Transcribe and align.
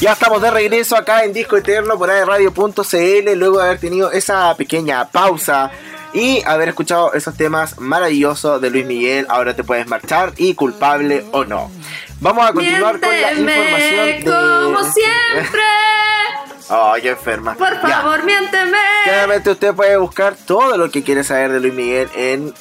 Ya 0.00 0.12
estamos 0.12 0.40
de 0.40 0.50
regreso 0.50 0.96
acá 0.96 1.24
en 1.24 1.32
Disco 1.32 1.56
Eterno 1.56 1.98
por 1.98 2.08
Radio.cl 2.08 3.32
luego 3.36 3.58
de 3.58 3.64
haber 3.64 3.78
tenido 3.78 4.10
esa 4.12 4.54
pequeña 4.56 5.08
pausa 5.08 5.70
y 6.12 6.42
haber 6.44 6.70
escuchado 6.70 7.12
esos 7.14 7.36
temas 7.36 7.78
maravillosos 7.78 8.60
de 8.60 8.70
Luis 8.70 8.86
Miguel. 8.86 9.26
Ahora 9.28 9.54
te 9.54 9.64
puedes 9.64 9.86
marchar 9.86 10.32
y 10.36 10.54
culpable 10.54 11.24
o 11.32 11.44
no. 11.44 11.70
Vamos 12.20 12.48
a 12.48 12.52
continuar 12.52 13.00
con 13.00 13.10
la 13.10 13.32
información 13.32 14.06
de... 14.06 14.24
como 14.24 14.92
siempre. 14.92 15.62
Ay, 16.72 17.08
enferma. 17.08 17.56
Por 17.56 17.80
favor, 17.80 18.22
miénteme. 18.24 18.78
Claramente 19.02 19.50
usted 19.50 19.74
puede 19.74 19.96
buscar 19.96 20.36
todo 20.36 20.76
lo 20.76 20.88
que 20.88 21.02
quiere 21.02 21.24
saber 21.24 21.50
de 21.50 21.58
Luis 21.58 21.74
Miguel 21.74 22.08
en 22.14 22.54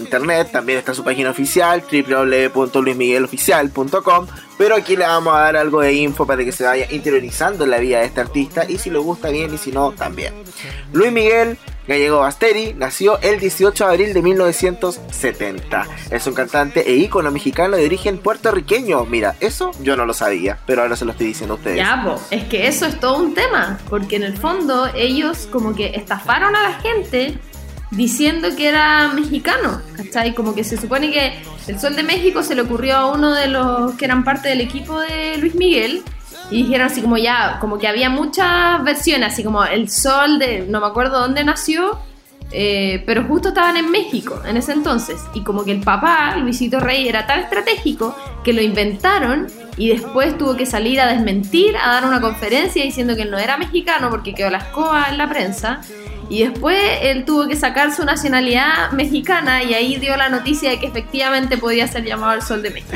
internet. 0.00 0.50
También 0.50 0.80
está 0.80 0.94
su 0.94 1.04
página 1.04 1.30
oficial, 1.30 1.80
www.luismigueloficial.com. 1.82 4.26
Pero 4.58 4.74
aquí 4.74 4.96
le 4.96 5.06
vamos 5.06 5.32
a 5.34 5.38
dar 5.38 5.56
algo 5.56 5.80
de 5.80 5.92
info 5.92 6.26
para 6.26 6.44
que 6.44 6.50
se 6.50 6.64
vaya 6.64 6.88
interiorizando 6.90 7.62
en 7.62 7.70
la 7.70 7.78
vida 7.78 8.00
de 8.00 8.06
este 8.06 8.20
artista. 8.20 8.64
Y 8.68 8.78
si 8.78 8.90
le 8.90 8.98
gusta 8.98 9.28
bien 9.28 9.54
y 9.54 9.58
si 9.58 9.70
no, 9.70 9.92
también. 9.92 10.34
Luis 10.92 11.12
Miguel 11.12 11.56
Gallego 11.86 12.20
Basteri 12.20 12.74
nació 12.74 13.20
el 13.20 13.38
18 13.38 13.84
de 13.84 13.90
abril 13.90 14.14
de 14.14 14.22
1970. 14.22 15.86
Es 16.10 16.26
un 16.26 16.34
cantante 16.34 16.90
e 16.90 16.96
ícono 16.96 17.30
mexicano 17.30 17.76
de 17.76 17.84
origen 17.84 18.18
puertorriqueño. 18.18 19.04
Mira, 19.04 19.36
eso 19.40 19.70
yo 19.80 19.96
no 19.96 20.06
lo 20.06 20.14
sabía, 20.14 20.58
pero 20.66 20.82
ahora 20.82 20.96
se 20.96 21.04
lo 21.04 21.12
estoy 21.12 21.26
diciendo 21.28 21.54
a 21.54 21.56
ustedes. 21.58 21.76
Ya, 21.76 22.16
es 22.30 22.44
que 22.44 22.66
eso 22.68 22.86
es 22.86 22.98
todo 23.00 23.18
un 23.18 23.34
tema, 23.34 23.78
porque 23.90 24.16
en 24.16 24.22
el 24.22 24.36
fondo 24.36 24.88
ellos 24.94 25.48
como 25.50 25.74
que 25.74 25.92
estafaron 25.94 26.56
a 26.56 26.62
la 26.62 26.72
gente 26.80 27.38
diciendo 27.90 28.48
que 28.56 28.68
era 28.68 29.12
mexicano, 29.12 29.80
¿cachai? 29.96 30.34
Como 30.34 30.54
que 30.54 30.64
se 30.64 30.76
supone 30.76 31.12
que 31.12 31.42
el 31.66 31.78
Sol 31.78 31.96
de 31.96 32.02
México 32.02 32.42
se 32.42 32.54
le 32.54 32.62
ocurrió 32.62 32.96
a 32.96 33.12
uno 33.12 33.34
de 33.34 33.48
los 33.48 33.94
que 33.94 34.04
eran 34.04 34.24
parte 34.24 34.48
del 34.48 34.60
equipo 34.60 35.00
de 35.00 35.36
Luis 35.38 35.54
Miguel 35.54 36.02
y 36.54 36.62
dijeron 36.62 36.86
así 36.86 37.02
como 37.02 37.18
ya, 37.18 37.58
como 37.60 37.78
que 37.78 37.88
había 37.88 38.08
muchas 38.08 38.80
versiones, 38.84 39.32
así 39.32 39.42
como 39.42 39.64
el 39.64 39.90
sol 39.90 40.38
de, 40.38 40.64
no 40.68 40.80
me 40.80 40.86
acuerdo 40.86 41.18
dónde 41.18 41.42
nació, 41.42 41.98
eh, 42.52 43.02
pero 43.06 43.24
justo 43.24 43.48
estaban 43.48 43.76
en 43.76 43.90
México 43.90 44.40
en 44.46 44.56
ese 44.56 44.70
entonces. 44.70 45.20
Y 45.34 45.42
como 45.42 45.64
que 45.64 45.72
el 45.72 45.80
papá, 45.80 46.36
Luisito 46.36 46.78
Rey, 46.78 47.08
era 47.08 47.26
tan 47.26 47.40
estratégico 47.40 48.14
que 48.44 48.52
lo 48.52 48.62
inventaron 48.62 49.48
y 49.76 49.88
después 49.88 50.38
tuvo 50.38 50.54
que 50.54 50.64
salir 50.64 51.00
a 51.00 51.08
desmentir, 51.08 51.76
a 51.76 51.94
dar 51.94 52.04
una 52.04 52.20
conferencia 52.20 52.84
diciendo 52.84 53.16
que 53.16 53.22
él 53.22 53.32
no 53.32 53.38
era 53.38 53.56
mexicano 53.56 54.08
porque 54.08 54.32
quedó 54.32 54.50
la 54.50 54.58
escoba 54.58 55.06
en 55.10 55.18
la 55.18 55.28
prensa. 55.28 55.80
Y 56.28 56.44
después 56.44 56.78
él 57.02 57.24
tuvo 57.24 57.48
que 57.48 57.56
sacar 57.56 57.94
su 57.94 58.04
nacionalidad 58.04 58.90
mexicana 58.92 59.62
y 59.62 59.74
ahí 59.74 59.96
dio 59.96 60.16
la 60.16 60.28
noticia 60.28 60.70
de 60.70 60.80
que 60.80 60.86
efectivamente 60.86 61.58
podía 61.58 61.86
ser 61.86 62.04
llamado 62.04 62.34
el 62.34 62.42
Sol 62.42 62.62
de 62.62 62.70
México. 62.70 62.92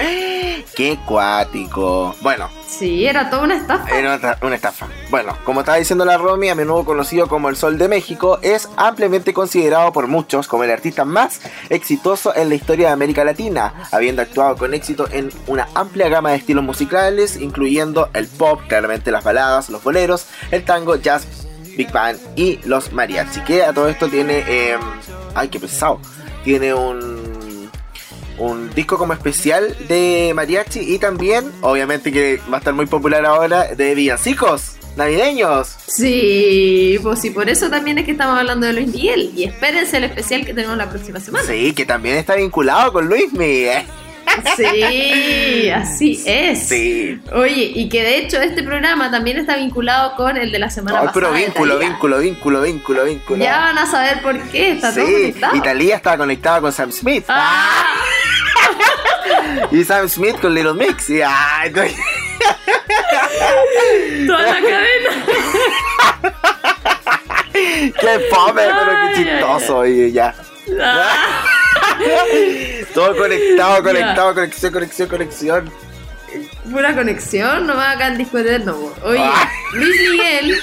¡Qué 0.77 0.99
cuático! 1.07 2.15
Bueno. 2.21 2.49
Sí, 2.67 3.07
era 3.07 3.31
toda 3.31 3.45
una 3.45 3.57
estafa. 3.57 3.99
Era 3.99 4.39
una 4.43 4.55
estafa. 4.55 4.87
Bueno, 5.11 5.37
como 5.45 5.61
estaba 5.61 5.79
diciendo 5.79 6.05
la 6.05 6.19
Romy, 6.19 6.51
a 6.51 6.55
menudo 6.55 6.85
conocido 6.85 7.27
como 7.27 7.49
el 7.49 7.57
Sol 7.57 7.79
de 7.79 7.89
México, 7.89 8.39
es 8.43 8.69
ampliamente 8.77 9.33
considerado 9.33 9.93
por 9.93 10.07
muchos 10.07 10.47
como 10.49 10.65
el 10.65 10.71
artista 10.71 11.05
más 11.05 11.41
exitoso 11.71 12.37
en 12.37 12.51
la 12.51 12.55
historia 12.55 12.89
de 12.89 12.93
América 12.93 13.25
Latina, 13.25 13.75
habiendo 13.91 14.23
actuado 14.23 14.57
con 14.57 14.75
éxito 14.75 15.09
en 15.11 15.31
una 15.47 15.69
amplia 15.75 16.09
gama 16.09 16.31
de 16.31 16.37
estilos 16.37 16.65
musicales, 16.65 17.37
incluyendo 17.37 18.11
el 18.13 18.29
pop, 18.29 18.61
claramente 18.69 19.11
las 19.11 19.25
baladas, 19.25 19.71
los 19.71 19.83
boleros, 19.83 20.27
el 20.51 20.65
tango, 20.65 20.97
jazz, 20.97 21.48
Big 21.79 21.91
Band 21.93 22.19
y 22.37 22.59
los 22.65 22.93
mariachi. 22.93 23.41
Que 23.41 23.63
a 23.63 23.73
todo 23.73 23.89
esto 23.89 24.09
tiene. 24.09 24.45
Em, 24.47 24.81
ay, 25.35 25.49
qué 25.49 25.59
pesado. 25.59 26.01
Tiene 26.45 26.75
un. 26.75 27.27
Un 28.37 28.71
disco 28.73 28.99
como 28.99 29.13
especial 29.15 29.75
de 29.89 30.31
mariachi 30.33 30.95
y 30.95 30.99
también, 31.01 31.51
obviamente 31.61 32.13
que 32.13 32.41
va 32.49 32.57
a 32.57 32.59
estar 32.59 32.73
muy 32.73 32.87
popular 32.87 33.27
ahora, 33.27 33.75
de 33.75 33.97
villancicos 33.97 34.77
navideños. 34.95 35.75
Sí, 35.89 37.01
pues 37.03 37.21
sí, 37.21 37.31
por 37.31 37.49
eso 37.49 37.69
también 37.69 37.99
es 37.99 38.05
que 38.05 38.13
estamos 38.13 38.39
hablando 38.39 38.67
de 38.67 38.75
Luis 38.75 38.89
Miguel. 38.89 39.33
Y 39.35 39.45
espérense 39.45 39.97
el 39.97 40.05
especial 40.05 40.47
que 40.47 40.55
tenemos 40.55 40.77
la 40.77 40.89
próxima 40.89 41.19
semana. 41.19 41.45
Sí, 41.49 41.73
que 41.73 41.85
también 41.85 42.17
está 42.17 42.37
vinculado 42.37 42.93
con 42.93 43.09
Luis 43.09 43.33
Miguel. 43.33 43.85
Sí, 44.57 45.71
así 45.75 46.23
es. 46.27 46.69
Sí. 46.69 47.19
Oye, 47.33 47.73
y 47.75 47.89
que 47.89 48.03
de 48.03 48.19
hecho 48.19 48.39
este 48.41 48.63
programa 48.63 49.11
también 49.11 49.39
está 49.39 49.57
vinculado 49.57 50.15
con 50.17 50.37
el 50.37 50.53
de 50.53 50.59
la 50.59 50.69
semana 50.71 50.99
pasada. 50.99 51.13
pero 51.15 51.33
vínculo, 51.33 51.79
vínculo, 51.79 52.19
vínculo, 52.19 52.61
vínculo, 52.63 53.05
vínculo. 53.05 53.43
Ya 53.45 53.59
van 53.59 53.79
a 53.79 53.87
saber 53.87 54.21
por 54.23 54.39
qué, 54.51 54.73
está 54.73 54.93
todo 54.95 55.05
conectado. 55.05 55.57
Italia 55.57 55.97
estaba 55.97 56.17
conectada 56.19 56.61
con 56.61 56.73
Sam 56.73 56.93
Smith. 56.93 57.25
Ah. 57.29 57.95
y 59.71 59.85
Sam 59.85 60.09
Smith 60.09 60.39
con 60.41 60.55
Little 60.55 60.75
Mix. 60.75 61.09
Y, 61.11 61.21
ay, 61.23 61.73
Toda 64.27 64.43
la 64.43 64.61
cadena. 64.61 65.11
qué 68.01 68.21
fome, 68.31 68.63
pero 68.63 68.91
qué 68.91 69.15
chistoso. 69.23 69.87
Y 69.87 70.13
ya. 70.13 70.35
Ah. 70.81 71.47
Todo 72.95 73.17
conectado, 73.17 73.83
conectado, 73.83 74.35
conexión, 74.35 74.73
conexión, 74.73 75.09
conexión. 75.09 75.73
Pura 76.71 76.95
conexión, 76.95 77.67
no 77.67 77.77
va 77.77 77.93
acá 77.93 78.09
en 78.09 78.19
disco 78.19 78.39
eterno. 78.39 78.93
Oye, 79.03 79.21
ah. 79.23 79.51
Luis 79.73 80.11
Miguel. 80.11 80.59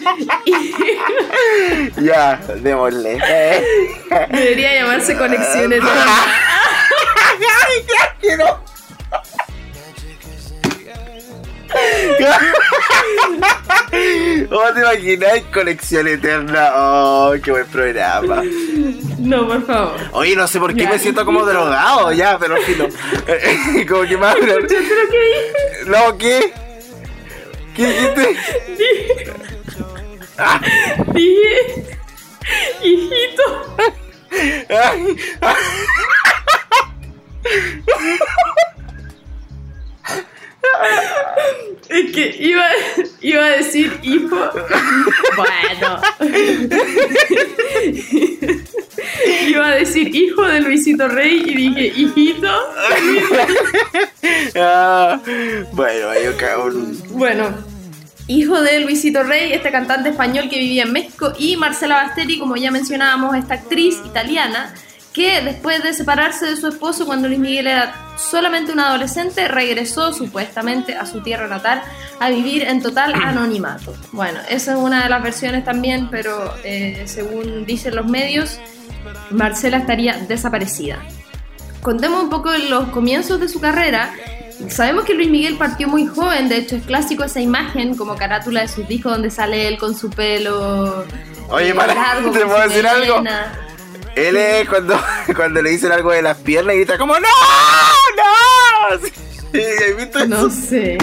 ya, 2.00 2.40
démosle. 2.62 3.18
Debería 4.30 4.74
llamarse 4.74 5.16
Conexión 5.16 5.72
Eterna. 5.72 5.90
¡Ay, 7.66 7.84
ya 7.88 8.16
quiero! 8.20 8.64
¿Cómo 14.48 14.72
te 14.72 14.80
imaginas? 14.80 15.40
Conexión 15.52 16.08
Eterna. 16.08 16.72
Oh, 16.74 17.34
qué 17.42 17.50
buen 17.50 17.66
programa. 17.66 18.42
No, 19.18 19.46
por 19.46 19.66
favor. 19.66 20.00
Oye, 20.12 20.34
no 20.36 20.48
sé 20.48 20.58
por 20.58 20.74
qué 20.74 20.86
me 20.86 20.98
siento 20.98 21.24
como 21.24 21.44
drogado 21.44 22.12
ya, 22.12 22.38
pero 22.38 22.56
filo. 22.58 22.88
como 23.88 24.02
que 24.02 24.16
más. 24.16 24.36
¿Pero 24.40 24.66
qué 24.66 24.80
dije? 24.80 25.04
No, 25.86 26.16
¿qué? 26.18 26.52
¿Qué 27.74 27.86
dijiste? 27.86 28.36
Dije. 28.76 29.32
Ah. 30.38 30.60
Dije. 31.12 31.98
Hijito. 32.82 33.76
Es 34.30 34.70
que 42.12 42.36
iba, 42.38 42.64
iba 43.20 43.44
a 43.44 43.50
decir 43.50 43.98
hijo. 44.02 44.36
Bueno. 45.36 46.00
Iba 49.46 49.68
a 49.68 49.74
decir 49.74 50.14
hijo 50.14 50.42
de 50.42 50.60
Luisito 50.60 51.08
Rey 51.08 51.42
y 51.46 51.54
dije 51.54 51.92
hijito. 51.96 52.48
Ah, 54.54 55.20
bueno, 55.72 56.08
yo 56.22 56.36
cago 56.36 56.66
un... 56.66 57.00
Bueno, 57.10 57.54
hijo 58.26 58.60
de 58.60 58.80
Luisito 58.80 59.22
Rey, 59.22 59.52
este 59.52 59.70
cantante 59.70 60.10
español 60.10 60.48
que 60.48 60.58
vivía 60.58 60.84
en 60.84 60.92
México, 60.92 61.32
y 61.38 61.56
Marcela 61.56 61.96
Basteri, 61.96 62.38
como 62.38 62.56
ya 62.56 62.70
mencionábamos, 62.70 63.36
esta 63.36 63.54
actriz 63.54 63.96
italiana 64.04 64.74
que 65.20 65.42
después 65.42 65.82
de 65.82 65.92
separarse 65.92 66.46
de 66.46 66.56
su 66.56 66.66
esposo 66.68 67.04
cuando 67.04 67.28
Luis 67.28 67.40
Miguel 67.40 67.66
era 67.66 67.94
solamente 68.16 68.72
un 68.72 68.80
adolescente, 68.80 69.48
regresó 69.48 70.14
supuestamente 70.14 70.94
a 70.96 71.04
su 71.04 71.22
tierra 71.22 71.46
natal 71.46 71.82
a 72.18 72.30
vivir 72.30 72.62
en 72.62 72.80
total 72.80 73.12
anonimato. 73.14 73.94
Bueno, 74.12 74.40
esa 74.48 74.72
es 74.72 74.78
una 74.78 75.02
de 75.02 75.10
las 75.10 75.22
versiones 75.22 75.62
también, 75.62 76.08
pero 76.10 76.54
eh, 76.64 77.02
según 77.04 77.66
dicen 77.66 77.96
los 77.96 78.06
medios, 78.06 78.58
Marcela 79.30 79.76
estaría 79.76 80.14
desaparecida. 80.26 80.98
Contemos 81.82 82.22
un 82.22 82.30
poco 82.30 82.50
los 82.70 82.88
comienzos 82.88 83.40
de 83.40 83.48
su 83.48 83.60
carrera. 83.60 84.14
Sabemos 84.68 85.04
que 85.04 85.12
Luis 85.12 85.28
Miguel 85.28 85.56
partió 85.56 85.86
muy 85.86 86.06
joven, 86.06 86.48
de 86.48 86.56
hecho 86.56 86.76
es 86.76 86.82
clásico 86.84 87.24
esa 87.24 87.40
imagen 87.40 87.94
como 87.94 88.16
carátula 88.16 88.62
de 88.62 88.68
sus 88.68 88.88
discos 88.88 89.12
donde 89.12 89.30
sale 89.30 89.68
él 89.68 89.76
con 89.76 89.94
su 89.94 90.08
pelo 90.08 91.04
Oye, 91.50 91.74
para, 91.74 91.94
largo, 91.94 92.30
¿te 92.32 92.46
puedo 92.46 92.68
decir 92.68 92.86
algo? 92.86 93.22
Él 94.16 94.36
es 94.36 94.68
cuando, 94.68 94.98
cuando 95.36 95.62
le 95.62 95.70
dicen 95.70 95.92
algo 95.92 96.12
de 96.12 96.22
las 96.22 96.36
piernas 96.38 96.74
y 96.74 96.78
grita 96.78 96.98
como 96.98 97.14
¡No! 97.14 97.28
¡No! 98.16 98.98
¿Viste 99.98 100.28
no 100.28 100.48
sé. 100.50 100.96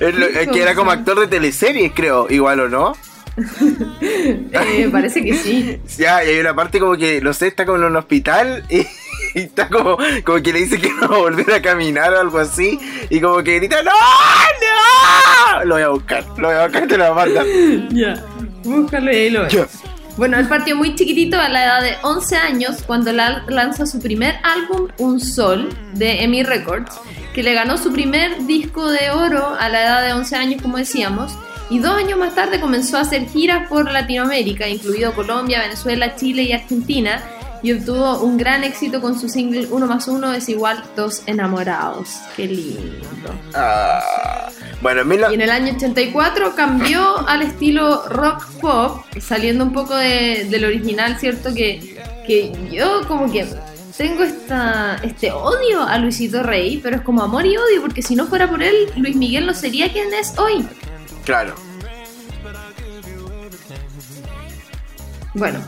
Es 0.00 0.48
que 0.48 0.62
era 0.62 0.74
como 0.74 0.90
actor 0.90 1.20
de 1.20 1.26
teleseries, 1.26 1.92
creo, 1.94 2.26
igual 2.30 2.60
o 2.60 2.68
no. 2.68 2.96
eh, 4.00 4.88
parece 4.90 5.22
que 5.22 5.34
sí. 5.34 5.80
Ya, 5.98 6.24
y 6.24 6.30
hay 6.30 6.38
una 6.38 6.54
parte 6.54 6.78
como 6.78 6.96
que, 6.96 7.20
no 7.20 7.32
sé, 7.32 7.48
está 7.48 7.66
como 7.66 7.78
en 7.78 7.84
un 7.84 7.96
hospital 7.96 8.64
y, 8.68 8.86
está 9.34 9.68
como, 9.68 9.98
como 10.24 10.42
que 10.42 10.52
le 10.52 10.60
dice 10.60 10.80
que 10.80 10.90
no 10.90 11.08
va 11.08 11.16
a 11.16 11.18
volver 11.18 11.52
a 11.52 11.62
caminar 11.62 12.12
o 12.14 12.20
algo 12.20 12.38
así. 12.38 12.78
Y 13.10 13.20
como 13.20 13.42
que 13.42 13.56
grita, 13.56 13.82
¡No! 13.82 13.90
¡No! 13.90 15.64
Lo 15.64 15.74
voy 15.74 15.82
a 15.82 15.88
buscar, 15.88 16.24
lo 16.38 16.48
voy 16.48 16.56
a 16.56 16.64
buscar, 16.64 16.86
te 16.86 16.96
lo 16.96 17.12
voy 17.12 17.22
a 17.22 17.26
mandar. 17.26 17.46
Ya, 17.90 18.24
búscalo 18.62 19.12
y 19.12 19.16
ahí 19.16 19.30
lo 19.30 19.42
ves. 19.42 19.68
Bueno, 20.16 20.38
él 20.38 20.46
partió 20.46 20.76
muy 20.76 20.94
chiquitito 20.94 21.40
a 21.40 21.48
la 21.48 21.64
edad 21.64 21.82
de 21.82 21.96
11 22.02 22.36
años 22.36 22.82
cuando 22.86 23.12
lanza 23.12 23.84
su 23.84 23.98
primer 23.98 24.36
álbum, 24.44 24.88
Un 24.98 25.18
Sol, 25.18 25.76
de 25.94 26.22
EMI 26.22 26.44
Records, 26.44 26.92
que 27.34 27.42
le 27.42 27.52
ganó 27.52 27.78
su 27.78 27.92
primer 27.92 28.46
disco 28.46 28.88
de 28.88 29.10
oro 29.10 29.56
a 29.58 29.68
la 29.68 29.82
edad 29.82 30.06
de 30.06 30.12
11 30.12 30.36
años, 30.36 30.62
como 30.62 30.76
decíamos, 30.76 31.32
y 31.68 31.80
dos 31.80 31.96
años 31.96 32.16
más 32.18 32.34
tarde 32.34 32.60
comenzó 32.60 32.96
a 32.96 33.00
hacer 33.00 33.26
giras 33.28 33.68
por 33.68 33.90
Latinoamérica, 33.90 34.68
incluido 34.68 35.14
Colombia, 35.14 35.62
Venezuela, 35.62 36.14
Chile 36.14 36.42
y 36.42 36.52
Argentina, 36.52 37.20
y 37.64 37.72
obtuvo 37.72 38.20
un 38.20 38.36
gran 38.36 38.62
éxito 38.62 39.00
con 39.00 39.18
su 39.18 39.28
single 39.28 39.68
Uno 39.70 39.86
más 39.86 40.06
uno 40.06 40.34
es 40.34 40.48
igual 40.50 40.84
dos 40.94 41.22
enamorados. 41.26 42.10
Qué 42.36 42.46
lindo. 42.46 43.34
Ah, 43.54 44.48
bueno, 44.84 45.30
Y 45.30 45.34
en 45.34 45.40
el 45.40 45.50
año 45.50 45.72
84 45.74 46.54
cambió 46.54 47.26
al 47.26 47.40
estilo 47.40 48.06
rock 48.06 48.44
pop, 48.60 49.02
saliendo 49.18 49.64
un 49.64 49.72
poco 49.72 49.96
de, 49.96 50.46
del 50.50 50.66
original, 50.66 51.18
¿cierto? 51.18 51.54
Que, 51.54 51.96
que 52.26 52.52
yo 52.70 53.00
como 53.08 53.32
que 53.32 53.46
tengo 53.96 54.24
esta, 54.24 55.00
este 55.02 55.32
odio 55.32 55.82
a 55.82 55.96
Luisito 55.96 56.42
Rey, 56.42 56.80
pero 56.82 56.96
es 56.96 57.02
como 57.02 57.22
amor 57.22 57.46
y 57.46 57.56
odio, 57.56 57.80
porque 57.80 58.02
si 58.02 58.14
no 58.14 58.26
fuera 58.26 58.46
por 58.46 58.62
él, 58.62 58.74
Luis 58.96 59.16
Miguel 59.16 59.46
no 59.46 59.54
sería 59.54 59.90
quien 59.90 60.12
es 60.12 60.38
hoy. 60.38 60.66
Claro. 61.24 61.54
Bueno, 65.32 65.60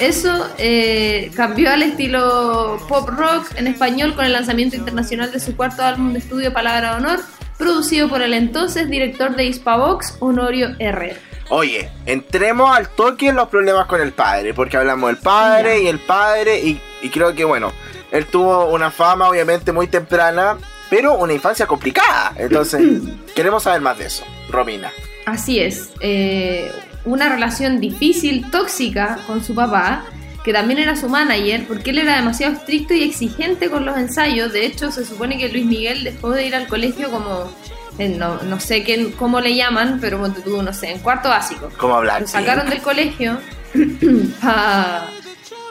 eso 0.00 0.50
eh, 0.58 1.30
cambió 1.36 1.70
al 1.70 1.82
estilo 1.82 2.84
pop 2.88 3.08
rock 3.08 3.52
en 3.54 3.68
español 3.68 4.16
con 4.16 4.24
el 4.24 4.32
lanzamiento 4.32 4.74
internacional 4.74 5.30
de 5.30 5.38
su 5.38 5.54
cuarto 5.54 5.84
álbum 5.84 6.12
de 6.12 6.18
estudio 6.18 6.52
Palabra 6.52 6.90
de 6.90 6.96
Honor, 6.96 7.20
producido 7.58 8.08
por 8.08 8.22
el 8.22 8.34
entonces 8.34 8.88
director 8.88 9.36
de 9.36 9.44
Hispavox, 9.44 10.16
Honorio 10.20 10.74
R. 10.78 11.16
Oye, 11.50 11.90
entremos 12.06 12.74
al 12.74 12.88
toque 12.88 13.28
en 13.28 13.36
los 13.36 13.48
problemas 13.48 13.86
con 13.86 14.00
el 14.00 14.12
padre, 14.12 14.54
porque 14.54 14.76
hablamos 14.76 15.08
del 15.10 15.18
padre 15.18 15.82
y 15.82 15.88
el 15.88 15.98
padre, 15.98 16.60
y, 16.60 16.80
y 17.02 17.10
creo 17.10 17.34
que 17.34 17.44
bueno, 17.44 17.72
él 18.10 18.26
tuvo 18.26 18.66
una 18.66 18.90
fama 18.90 19.28
obviamente 19.28 19.72
muy 19.72 19.88
temprana, 19.88 20.56
pero 20.88 21.14
una 21.14 21.32
infancia 21.32 21.66
complicada. 21.66 22.32
Entonces, 22.36 23.02
queremos 23.34 23.64
saber 23.64 23.80
más 23.80 23.98
de 23.98 24.06
eso. 24.06 24.24
Romina. 24.48 24.92
Así 25.26 25.58
es. 25.58 25.90
Eh, 26.00 26.70
una 27.04 27.28
relación 27.28 27.80
difícil, 27.80 28.50
tóxica 28.50 29.18
con 29.26 29.42
su 29.42 29.54
papá, 29.54 30.04
que 30.44 30.52
también 30.52 30.78
era 30.78 30.94
su 30.94 31.08
manager, 31.08 31.66
porque 31.66 31.90
él 31.90 31.98
era 31.98 32.16
demasiado 32.16 32.52
estricto 32.52 32.92
y 32.92 33.02
exigente 33.02 33.70
con 33.70 33.86
los 33.86 33.96
ensayos. 33.96 34.52
De 34.52 34.66
hecho, 34.66 34.92
se 34.92 35.06
supone 35.06 35.38
que 35.38 35.48
Luis 35.48 35.64
Miguel 35.64 36.04
dejó 36.04 36.30
de 36.30 36.46
ir 36.46 36.54
al 36.54 36.66
colegio 36.66 37.10
como, 37.10 37.50
no, 37.98 38.42
no 38.42 38.60
sé 38.60 38.84
qué, 38.84 39.10
cómo 39.18 39.40
le 39.40 39.54
llaman, 39.54 39.98
pero 40.02 40.20
no 40.28 40.72
sé, 40.74 40.90
en 40.90 40.98
cuarto 40.98 41.30
básico. 41.30 41.70
¿Cómo 41.78 41.94
hablar? 41.94 42.20
Lo 42.20 42.28
sacaron 42.28 42.68
del 42.68 42.82
colegio 42.82 43.38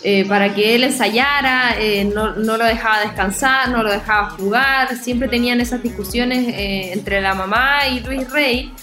eh, 0.03 0.25
para 0.27 0.55
que 0.55 0.73
él 0.73 0.85
ensayara, 0.85 1.79
eh, 1.79 2.05
no, 2.05 2.35
no, 2.35 2.57
lo 2.57 2.65
dejaba 2.65 3.01
descansar, 3.01 3.69
no 3.69 3.83
lo 3.83 3.91
dejaba 3.91 4.31
jugar. 4.31 4.97
Siempre 4.97 5.27
tenían 5.27 5.61
esas 5.61 5.83
discusiones 5.83 6.47
eh, 6.47 6.93
entre 6.93 7.21
la 7.21 7.35
mamá 7.35 7.87
y 7.87 7.99
Luis 7.99 8.27
Rey 8.31 8.73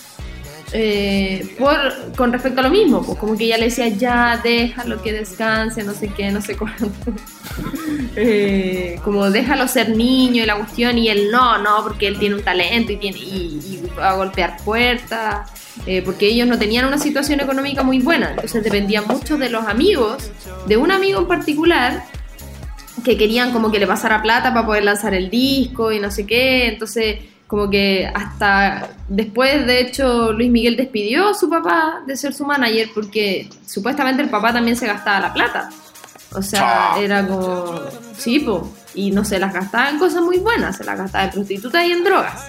eh, 0.72 1.56
por, 1.58 1.76
con 2.16 2.32
respecto 2.32 2.60
a 2.60 2.62
lo 2.62 2.70
mismo, 2.70 3.02
pues 3.02 3.18
como 3.18 3.36
que 3.36 3.44
ella 3.44 3.58
le 3.58 3.64
decía, 3.66 3.88
ya, 3.88 4.40
déjalo 4.42 5.02
que 5.02 5.12
descanse, 5.12 5.82
no 5.82 5.92
sé 5.92 6.08
qué, 6.08 6.30
no 6.30 6.40
sé 6.40 6.56
cuánto. 6.56 6.86
eh, 8.16 9.00
como 9.02 9.30
déjalo 9.30 9.66
ser 9.66 9.96
niño 9.96 10.44
y 10.44 10.46
la 10.46 10.56
cuestión, 10.56 10.96
y 10.98 11.08
él 11.08 11.30
no, 11.32 11.58
no, 11.58 11.82
porque 11.82 12.06
él 12.06 12.18
tiene 12.18 12.36
un 12.36 12.42
talento 12.42 12.92
y, 12.92 12.96
tiene, 12.96 13.18
y, 13.18 13.82
va 13.98 14.10
a 14.10 14.14
golpear 14.14 14.58
puertas, 14.64 15.50
eh, 15.86 16.02
porque 16.04 16.28
ellos 16.28 16.46
no 16.46 16.58
tenían 16.58 16.86
una 16.86 16.98
situación 16.98 17.40
económica 17.40 17.82
muy 17.82 17.98
buena, 17.98 18.30
entonces 18.30 18.62
dependían 18.62 19.06
mucho 19.08 19.38
de 19.38 19.50
los 19.50 19.66
amigos, 19.66 20.30
de 20.66 20.76
un 20.76 20.92
amigo 20.92 21.18
en 21.18 21.26
particular, 21.26 22.04
que 23.04 23.16
querían 23.16 23.52
como 23.52 23.72
que 23.72 23.78
le 23.78 23.86
pasara 23.86 24.22
plata 24.22 24.54
para 24.54 24.66
poder 24.66 24.84
lanzar 24.84 25.14
el 25.14 25.30
disco 25.30 25.90
y 25.90 25.98
no 25.98 26.10
sé 26.10 26.26
qué, 26.26 26.68
entonces 26.68 27.18
como 27.50 27.68
que 27.68 28.08
hasta 28.14 28.90
después, 29.08 29.66
de 29.66 29.80
hecho, 29.80 30.32
Luis 30.32 30.48
Miguel 30.52 30.76
despidió 30.76 31.30
a 31.30 31.34
su 31.34 31.50
papá 31.50 32.00
de 32.06 32.16
ser 32.16 32.32
su 32.32 32.46
manager 32.46 32.90
porque 32.94 33.50
supuestamente 33.66 34.22
el 34.22 34.30
papá 34.30 34.52
también 34.52 34.76
se 34.76 34.86
gastaba 34.86 35.18
la 35.18 35.32
plata. 35.34 35.68
O 36.32 36.42
sea, 36.42 36.94
era 36.96 37.26
como, 37.26 37.80
sí, 38.16 38.38
po, 38.38 38.72
y 38.94 39.10
no 39.10 39.24
se 39.24 39.40
las 39.40 39.52
gastaba 39.52 39.90
en 39.90 39.98
cosas 39.98 40.22
muy 40.22 40.38
buenas, 40.38 40.76
se 40.76 40.84
las 40.84 40.96
gastaba 40.96 41.24
en 41.24 41.30
prostitutas 41.32 41.84
y 41.84 41.90
en 41.90 42.04
drogas. 42.04 42.40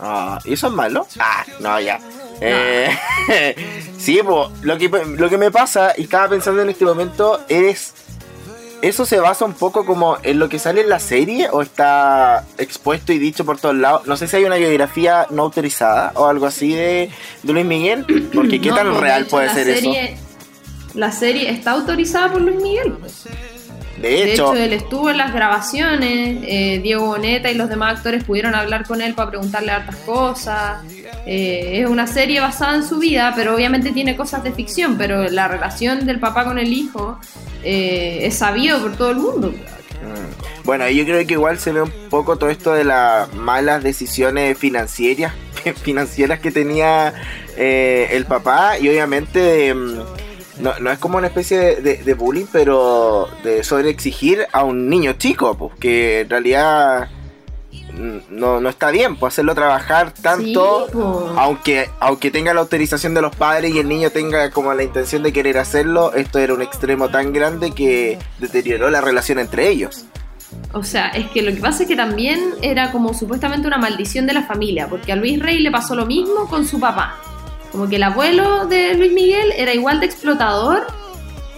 Ah, 0.00 0.38
¿y 0.44 0.52
eso 0.52 0.68
es 0.68 0.72
malo? 0.72 1.08
Ah, 1.18 1.44
no, 1.58 1.80
ya. 1.80 1.98
Eh, 2.40 2.96
sí, 3.98 4.20
pues, 4.24 4.48
lo 4.62 4.78
que, 4.78 4.88
lo 4.88 5.28
que 5.28 5.38
me 5.38 5.50
pasa, 5.50 5.92
y 5.96 6.02
estaba 6.02 6.28
pensando 6.28 6.62
en 6.62 6.70
este 6.70 6.84
momento, 6.84 7.44
es 7.48 7.94
¿Eso 8.82 9.06
se 9.06 9.18
basa 9.18 9.44
un 9.44 9.54
poco 9.54 9.84
como 9.86 10.18
en 10.22 10.38
lo 10.38 10.48
que 10.48 10.58
sale 10.58 10.82
en 10.82 10.88
la 10.88 10.98
serie 11.00 11.48
o 11.50 11.62
está 11.62 12.44
expuesto 12.58 13.12
y 13.12 13.18
dicho 13.18 13.44
por 13.44 13.58
todos 13.58 13.74
lados? 13.74 14.06
No 14.06 14.16
sé 14.16 14.28
si 14.28 14.36
hay 14.36 14.44
una 14.44 14.56
biografía 14.56 15.26
no 15.30 15.42
autorizada 15.42 16.12
o 16.14 16.26
algo 16.26 16.46
así 16.46 16.74
de, 16.74 17.10
Luis 17.42 17.64
Miguel, 17.64 18.04
porque 18.34 18.60
qué 18.60 18.70
tan 18.70 18.98
real 19.00 19.26
puede 19.26 19.50
ser 19.50 19.68
eso. 19.68 19.90
La 20.94 21.12
serie 21.12 21.50
está 21.50 21.72
autorizada 21.72 22.32
por 22.32 22.40
Luis 22.40 22.60
Miguel. 22.60 22.96
De 24.00 24.32
hecho, 24.32 24.54
él 24.54 24.72
estuvo 24.72 25.10
en 25.10 25.18
las 25.18 25.32
grabaciones, 25.32 26.38
eh, 26.46 26.80
Diego 26.82 27.06
Boneta 27.06 27.50
y 27.50 27.54
los 27.54 27.68
demás 27.68 27.96
actores 27.96 28.24
pudieron 28.24 28.54
hablar 28.54 28.86
con 28.86 29.00
él 29.00 29.14
para 29.14 29.30
preguntarle 29.30 29.72
hartas 29.72 29.96
cosas. 29.96 30.82
Eh, 31.26 31.80
es 31.80 31.88
una 31.88 32.06
serie 32.06 32.40
basada 32.40 32.76
en 32.76 32.84
su 32.84 32.98
vida, 32.98 33.32
pero 33.34 33.54
obviamente 33.54 33.92
tiene 33.92 34.16
cosas 34.16 34.44
de 34.44 34.52
ficción, 34.52 34.98
pero 34.98 35.28
la 35.30 35.48
relación 35.48 36.04
del 36.06 36.20
papá 36.20 36.44
con 36.44 36.58
el 36.58 36.72
hijo 36.72 37.18
eh, 37.62 38.20
es 38.22 38.36
sabido 38.36 38.80
por 38.80 38.96
todo 38.96 39.10
el 39.10 39.16
mundo. 39.16 39.48
Mm. 39.48 40.64
Bueno, 40.64 40.88
yo 40.90 41.04
creo 41.04 41.26
que 41.26 41.34
igual 41.34 41.58
se 41.58 41.72
ve 41.72 41.82
un 41.82 41.92
poco 42.10 42.36
todo 42.36 42.50
esto 42.50 42.72
de 42.72 42.84
las 42.84 43.32
malas 43.34 43.82
decisiones 43.82 44.58
financieras, 44.58 45.32
financieras 45.82 46.40
que 46.40 46.50
tenía 46.50 47.14
el 47.56 48.26
papá 48.26 48.78
y 48.78 48.88
obviamente... 48.88 49.74
Mm, 50.56 50.62
no, 50.62 50.78
no 50.80 50.90
es 50.90 50.98
como 50.98 51.18
una 51.18 51.28
especie 51.28 51.76
de, 51.76 52.14
bullying, 52.14 52.46
pero 52.50 53.28
de 53.42 53.64
sobre 53.64 53.90
exigir 53.90 54.46
a 54.52 54.64
un 54.64 54.88
niño 54.88 55.14
chico, 55.14 55.56
pues 55.56 55.74
que 55.78 56.20
en 56.20 56.30
realidad 56.30 57.08
no, 58.30 58.60
no 58.60 58.68
está 58.68 58.90
bien, 58.90 59.16
pues 59.16 59.34
hacerlo 59.34 59.54
trabajar 59.54 60.12
tanto, 60.12 60.86
aunque, 61.36 61.88
aunque 62.00 62.30
tenga 62.30 62.52
la 62.52 62.60
autorización 62.60 63.14
de 63.14 63.22
los 63.22 63.34
padres 63.34 63.74
y 63.74 63.78
el 63.78 63.88
niño 63.88 64.10
tenga 64.10 64.50
como 64.50 64.74
la 64.74 64.82
intención 64.82 65.22
de 65.22 65.32
querer 65.32 65.58
hacerlo, 65.58 66.12
esto 66.14 66.38
era 66.38 66.52
un 66.52 66.62
extremo 66.62 67.08
tan 67.08 67.32
grande 67.32 67.72
que 67.72 68.18
deterioró 68.38 68.90
la 68.90 69.00
relación 69.00 69.38
entre 69.38 69.68
ellos. 69.68 70.04
O 70.72 70.82
sea, 70.82 71.08
es 71.08 71.28
que 71.30 71.42
lo 71.42 71.52
que 71.52 71.60
pasa 71.60 71.82
es 71.82 71.88
que 71.88 71.96
también 71.96 72.40
era 72.62 72.92
como 72.92 73.14
supuestamente 73.14 73.66
una 73.66 73.78
maldición 73.78 74.26
de 74.26 74.34
la 74.34 74.42
familia, 74.42 74.88
porque 74.88 75.12
a 75.12 75.16
Luis 75.16 75.40
Rey 75.40 75.60
le 75.60 75.70
pasó 75.70 75.94
lo 75.94 76.06
mismo 76.06 76.46
con 76.48 76.66
su 76.66 76.78
papá. 76.78 77.16
Como 77.76 77.90
que 77.90 77.96
el 77.96 78.04
abuelo 78.04 78.64
de 78.64 78.94
Luis 78.94 79.12
Miguel 79.12 79.52
era 79.54 79.74
igual 79.74 80.00
de 80.00 80.06
explotador 80.06 80.86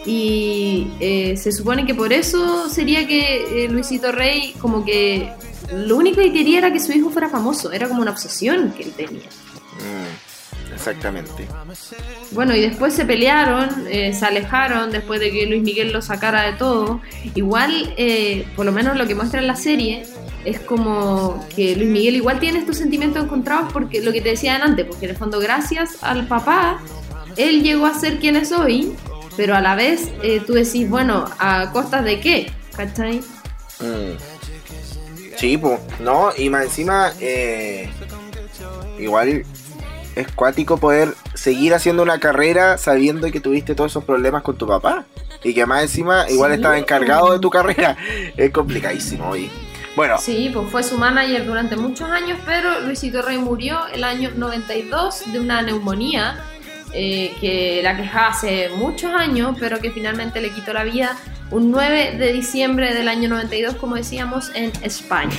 y 0.05 0.89
eh, 0.99 1.37
se 1.37 1.53
supone 1.53 1.87
que 1.87 1.95
por 1.95 2.13
eso 2.13 2.69
sería 2.69 3.07
que 3.07 3.67
eh, 3.67 3.69
Luisito 3.69 4.11
Rey 4.11 4.53
como 4.59 4.85
que 4.85 5.33
lo 5.73 5.97
único 5.97 6.21
que 6.21 6.33
quería 6.33 6.59
era 6.59 6.73
que 6.73 6.81
su 6.81 6.91
hijo 6.91 7.11
fuera 7.11 7.29
famoso, 7.29 7.71
era 7.71 7.87
como 7.87 8.03
una 8.03 8.11
obsesión 8.11 8.73
que 8.73 8.83
él 8.83 8.93
tenía. 8.97 9.29
Mm, 9.79 10.75
exactamente. 10.75 11.47
Bueno, 12.33 12.57
y 12.57 12.63
después 12.63 12.95
se 12.95 13.05
pelearon, 13.05 13.87
eh, 13.89 14.13
se 14.13 14.27
alejaron 14.27 14.91
después 14.91 15.21
de 15.21 15.31
que 15.31 15.47
Luis 15.47 15.63
Miguel 15.63 15.93
lo 15.93 16.03
sacara 16.03 16.51
de 16.51 16.55
todo. 16.55 17.01
Igual, 17.37 17.95
por 18.57 18.67
lo 18.67 18.73
menos 18.73 18.97
lo 18.97 19.07
que 19.07 19.15
muestra 19.15 19.39
en 19.39 19.47
la 19.47 19.55
serie, 19.55 20.05
es 20.49 20.61
como 20.61 21.47
que 21.55 21.77
Luis 21.77 21.89
Miguel 21.89 22.17
igual 22.17 22.41
tiene 22.41 22.59
estos 22.59 22.79
sentimientos 22.79 23.23
encontrados 23.23 23.73
porque 23.73 24.01
lo 24.01 24.13
que 24.13 24.23
te 24.23 24.31
decía 24.31 24.57
antes, 24.57 24.87
porque 24.87 25.05
en 25.05 25.11
el 25.11 25.17
fondo 25.17 25.41
gracias 25.41 26.03
al 26.03 26.27
papá, 26.27 26.81
él 27.37 27.63
llegó 27.63 27.87
a 27.87 27.95
ser 27.95 28.19
quien 28.19 28.37
es 28.37 28.51
hoy, 28.53 28.95
pero 29.37 29.55
a 29.55 29.61
la 29.61 29.75
vez 29.75 30.09
eh, 30.23 30.41
tú 30.47 30.55
decís, 30.55 30.89
bueno, 30.89 31.27
¿a 31.39 31.71
costas 31.73 32.05
de 32.05 32.21
qué? 32.21 32.51
¿Cachai? 32.75 33.21
Mm. 33.81 34.17
Sí, 35.37 35.59
pues, 35.59 35.79
no, 36.01 36.31
y 36.37 36.49
más 36.49 36.65
encima, 36.65 37.13
eh, 37.21 37.91
igual 38.99 39.45
es 40.17 40.29
cuático 40.33 40.79
poder 40.79 41.15
seguir 41.35 41.75
haciendo 41.75 42.03
una 42.03 42.19
carrera 42.19 42.77
sabiendo 42.79 43.31
que 43.31 43.41
tuviste 43.41 43.75
todos 43.75 43.93
esos 43.93 44.05
problemas 44.05 44.43
con 44.43 44.57
tu 44.57 44.67
papá. 44.67 45.05
Y 45.45 45.55
que 45.55 45.65
más 45.67 45.83
encima 45.83 46.29
igual 46.29 46.51
estaba 46.51 46.77
encargado 46.77 47.33
de 47.33 47.39
tu 47.39 47.51
carrera. 47.51 47.97
Es 48.37 48.51
complicadísimo, 48.51 49.29
hoy. 49.29 49.49
Sí, 50.19 50.51
pues 50.53 50.71
fue 50.71 50.83
su 50.83 50.97
manager 50.97 51.45
durante 51.45 51.77
muchos 51.77 52.09
años, 52.11 52.39
pero 52.47 52.81
Luisito 52.81 53.23
Rey 53.23 53.39
murió 53.39 53.87
el 53.93 54.05
año 54.05 54.31
92 54.35 55.33
de 55.33 55.41
una 55.41 55.63
neumonía 55.63 56.45
eh, 56.93 57.35
que 57.41 57.81
la 57.83 57.97
quejaba 57.97 58.29
hace 58.29 58.71
muchos 58.71 59.13
años, 59.13 59.57
pero 59.59 59.81
que 59.81 59.91
finalmente 59.91 60.41
le 60.41 60.51
quitó 60.51 60.73
la 60.73 60.85
vida 60.85 61.17
un 61.51 61.71
9 61.71 62.17
de 62.19 62.33
diciembre 62.33 62.95
del 62.95 63.09
año 63.09 63.29
92, 63.29 63.75
como 63.77 63.97
decíamos, 63.97 64.51
en 64.55 64.73
España. 64.83 65.37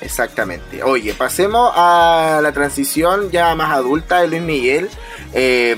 Exactamente. 0.00 0.82
Oye, 0.82 1.12
pasemos 1.14 1.72
a 1.74 2.40
la 2.42 2.52
transición 2.52 3.30
ya 3.30 3.54
más 3.54 3.72
adulta 3.72 4.20
de 4.20 4.28
Luis 4.28 4.42
Miguel. 4.42 4.88
Eh, 5.32 5.76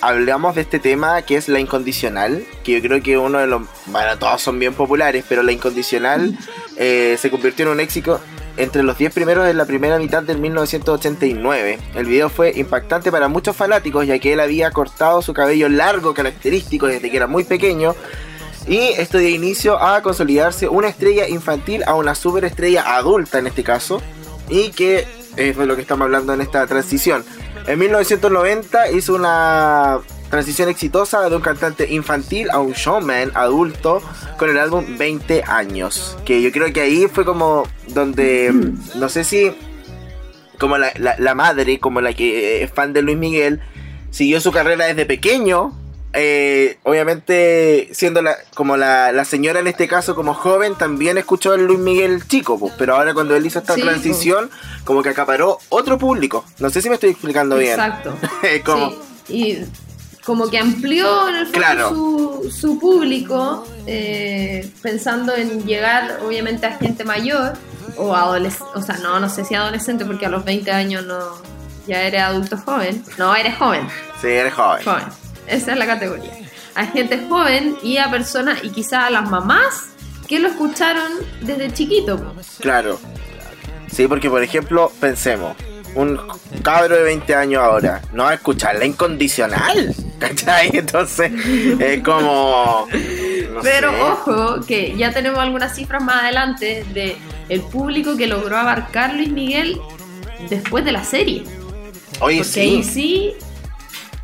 hablamos 0.00 0.56
de 0.56 0.62
este 0.62 0.78
tema 0.78 1.22
que 1.22 1.36
es 1.36 1.48
la 1.48 1.60
incondicional, 1.60 2.44
que 2.64 2.72
yo 2.72 2.80
creo 2.80 3.02
que 3.02 3.16
uno 3.16 3.38
de 3.38 3.46
los... 3.46 3.62
Bueno, 3.86 4.18
todos 4.18 4.42
son 4.42 4.58
bien 4.58 4.74
populares, 4.74 5.24
pero 5.28 5.42
la 5.42 5.52
incondicional 5.52 6.36
eh, 6.76 7.16
se 7.18 7.30
convirtió 7.30 7.66
en 7.66 7.72
un 7.72 7.80
éxito 7.80 8.20
entre 8.56 8.82
los 8.82 8.98
10 8.98 9.14
primeros 9.14 9.46
de 9.46 9.54
la 9.54 9.64
primera 9.64 9.98
mitad 9.98 10.22
del 10.22 10.38
1989. 10.38 11.78
El 11.94 12.06
video 12.06 12.28
fue 12.28 12.52
impactante 12.56 13.10
para 13.10 13.28
muchos 13.28 13.56
fanáticos 13.56 14.06
ya 14.06 14.18
que 14.18 14.32
él 14.32 14.40
había 14.40 14.70
cortado 14.70 15.22
su 15.22 15.32
cabello 15.32 15.68
largo 15.68 16.12
característico 16.12 16.86
desde 16.86 17.10
que 17.10 17.16
era 17.16 17.26
muy 17.26 17.44
pequeño 17.44 17.94
y 18.66 18.78
esto 18.78 19.18
dio 19.18 19.28
inicio 19.28 19.80
a 19.82 20.02
consolidarse 20.02 20.68
una 20.68 20.88
estrella 20.88 21.28
infantil 21.28 21.82
a 21.86 21.94
una 21.94 22.14
superestrella 22.14 22.96
adulta 22.96 23.38
en 23.38 23.46
este 23.46 23.62
caso 23.64 24.00
y 24.48 24.70
que 24.70 25.06
es 25.36 25.56
de 25.56 25.66
lo 25.66 25.76
que 25.76 25.82
estamos 25.82 26.04
hablando 26.06 26.32
en 26.34 26.40
esta 26.40 26.66
transición. 26.66 27.24
En 27.66 27.78
1990 27.78 28.90
hizo 28.92 29.14
una 29.14 29.98
transición 30.28 30.68
exitosa 30.68 31.28
de 31.28 31.34
un 31.36 31.42
cantante 31.42 31.88
infantil 31.92 32.50
a 32.50 32.58
un 32.60 32.72
showman 32.72 33.32
adulto 33.34 34.02
con 34.38 34.50
el 34.50 34.58
álbum 34.58 34.96
20 34.98 35.42
años. 35.46 36.16
Que 36.24 36.40
yo 36.42 36.52
creo 36.52 36.72
que 36.72 36.80
ahí 36.82 37.06
fue 37.12 37.24
como 37.24 37.64
donde, 37.88 38.52
no 38.96 39.08
sé 39.08 39.24
si 39.24 39.52
como 40.58 40.76
la, 40.78 40.92
la- 40.98 41.16
la 41.18 41.34
madre, 41.34 41.78
como 41.80 42.00
la 42.00 42.12
que 42.12 42.62
es 42.62 42.70
fan 42.72 42.92
de 42.92 43.02
Luis 43.02 43.16
Miguel, 43.16 43.60
siguió 44.10 44.40
su 44.40 44.52
carrera 44.52 44.86
desde 44.86 45.06
pequeño. 45.06 45.72
Eh, 46.12 46.78
obviamente, 46.82 47.88
siendo 47.92 48.20
la, 48.22 48.36
como 48.54 48.76
la, 48.76 49.12
la 49.12 49.24
señora 49.24 49.60
en 49.60 49.66
este 49.68 49.86
caso, 49.88 50.14
como 50.14 50.34
joven, 50.34 50.74
también 50.76 51.18
escuchó 51.18 51.54
el 51.54 51.64
Luis 51.66 51.78
Miguel 51.78 52.26
chico, 52.26 52.58
pues, 52.58 52.72
pero 52.76 52.96
ahora 52.96 53.14
cuando 53.14 53.36
él 53.36 53.46
hizo 53.46 53.58
esta 53.60 53.74
Sí, 53.74 53.82
transición, 53.82 54.50
como 54.84 55.02
que 55.02 55.10
acaparó 55.10 55.58
otro 55.68 55.98
público. 55.98 56.44
No 56.58 56.70
sé 56.70 56.82
si 56.82 56.88
me 56.88 56.94
estoy 56.96 57.10
explicando 57.10 57.56
bien. 57.56 57.72
Exacto. 57.72 58.14
Como- 58.64 58.90
Sí, 58.90 58.98
Y 59.28 59.64
como 60.24 60.50
que 60.50 60.58
amplió 60.58 61.28
en 61.28 61.36
el 61.36 61.44
fondo 61.46 61.58
Claro. 61.58 61.88
su, 61.90 62.50
su 62.50 62.78
público, 62.78 63.66
eh, 63.86 64.68
pensando 64.82 65.34
en 65.34 65.64
llegar 65.64 66.20
obviamente 66.26 66.66
a 66.66 66.76
gente 66.76 67.04
mayor 67.04 67.52
o 67.96 68.14
adolescente, 68.14 68.72
o 68.74 68.82
sea, 68.82 68.96
no, 68.98 69.18
no 69.20 69.28
sé 69.28 69.44
si 69.44 69.54
adolescente 69.54 70.04
porque 70.04 70.26
a 70.26 70.28
los 70.28 70.44
20 70.44 70.70
años 70.72 71.04
no, 71.06 71.18
ya 71.86 72.02
eres 72.02 72.20
adulto 72.22 72.56
joven. 72.58 73.02
No, 73.18 73.34
eres 73.34 73.56
joven, 73.56 73.86
Sí, 74.20 74.28
eres 74.28 74.52
joven. 74.54 74.84
joven. 74.84 75.04
Esa 75.50 75.72
es 75.72 75.78
la 75.78 75.86
categoría. 75.86 76.32
A 76.74 76.86
gente 76.86 77.20
joven 77.28 77.76
y 77.82 77.98
a 77.98 78.10
personas, 78.10 78.62
y 78.62 78.70
quizás 78.70 79.04
a 79.04 79.10
las 79.10 79.28
mamás 79.28 79.88
que 80.28 80.38
lo 80.38 80.48
escucharon 80.48 81.10
desde 81.40 81.72
chiquito. 81.72 82.34
Claro. 82.60 83.00
Sí, 83.92 84.06
porque 84.06 84.30
por 84.30 84.42
ejemplo, 84.42 84.92
pensemos, 85.00 85.56
un 85.96 86.20
cabro 86.62 86.94
de 86.94 87.02
20 87.02 87.34
años 87.34 87.62
ahora 87.62 88.00
no 88.12 88.22
va 88.24 88.30
a 88.30 88.34
escuchar 88.34 88.76
la 88.76 88.84
incondicional. 88.84 89.94
¿Cachai? 90.20 90.70
Entonces, 90.74 91.32
es 91.80 92.02
como. 92.02 92.86
no 93.52 93.60
Pero 93.62 93.90
sé. 93.90 94.00
ojo, 94.02 94.60
que 94.66 94.96
ya 94.96 95.12
tenemos 95.12 95.40
algunas 95.40 95.74
cifras 95.74 96.02
más 96.02 96.22
adelante 96.22 96.84
de 96.94 97.16
el 97.48 97.62
público 97.62 98.16
que 98.16 98.26
logró 98.26 98.56
abarcar 98.56 99.14
Luis 99.14 99.30
Miguel 99.30 99.80
después 100.48 100.84
de 100.84 100.92
la 100.92 101.02
serie. 101.02 101.42
Oye, 102.20 102.42
Porque 102.44 102.60
ahí 102.60 102.84
sí. 102.84 103.34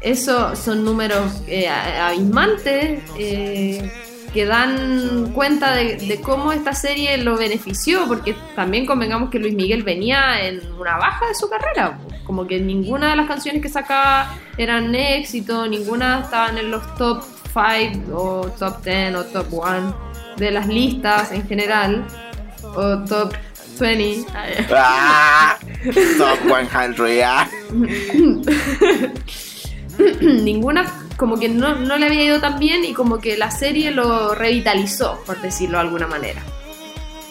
Eso 0.06 0.54
son 0.54 0.84
números 0.84 1.42
eh, 1.48 1.68
abismantes 1.68 3.02
eh, 3.18 3.90
que 4.32 4.46
dan 4.46 5.32
cuenta 5.32 5.74
de, 5.74 5.96
de 5.96 6.20
cómo 6.20 6.52
esta 6.52 6.74
serie 6.74 7.16
lo 7.18 7.36
benefició, 7.36 8.06
porque 8.06 8.36
también 8.54 8.86
convengamos 8.86 9.30
que 9.30 9.40
Luis 9.40 9.54
Miguel 9.54 9.82
venía 9.82 10.46
en 10.46 10.60
una 10.78 10.96
baja 10.96 11.26
de 11.26 11.34
su 11.34 11.48
carrera, 11.48 11.98
como 12.24 12.46
que 12.46 12.60
ninguna 12.60 13.10
de 13.10 13.16
las 13.16 13.26
canciones 13.26 13.60
que 13.60 13.68
sacaba 13.68 14.32
eran 14.56 14.94
éxito, 14.94 15.66
ninguna 15.66 16.20
estaban 16.20 16.56
en 16.56 16.70
los 16.70 16.94
top 16.94 17.24
5 17.52 18.12
o 18.16 18.48
top 18.50 18.84
10 18.84 19.16
o 19.16 19.24
top 19.24 19.46
1 19.54 19.96
de 20.36 20.50
las 20.52 20.68
listas 20.68 21.32
en 21.32 21.48
general, 21.48 22.06
o 22.62 22.98
top 23.08 23.34
20. 23.80 24.24
¡Ah! 24.70 25.58
Top 26.16 26.38
100, 26.46 27.22
ah. 27.24 27.48
ninguna 30.20 31.06
como 31.16 31.38
que 31.38 31.48
no, 31.48 31.76
no 31.76 31.96
le 31.96 32.06
había 32.06 32.24
ido 32.24 32.40
tan 32.40 32.58
bien 32.58 32.84
y 32.84 32.92
como 32.92 33.18
que 33.18 33.36
la 33.36 33.50
serie 33.50 33.90
lo 33.90 34.34
revitalizó, 34.34 35.18
por 35.24 35.40
decirlo 35.40 35.78
de 35.78 35.84
alguna 35.84 36.06
manera. 36.06 36.42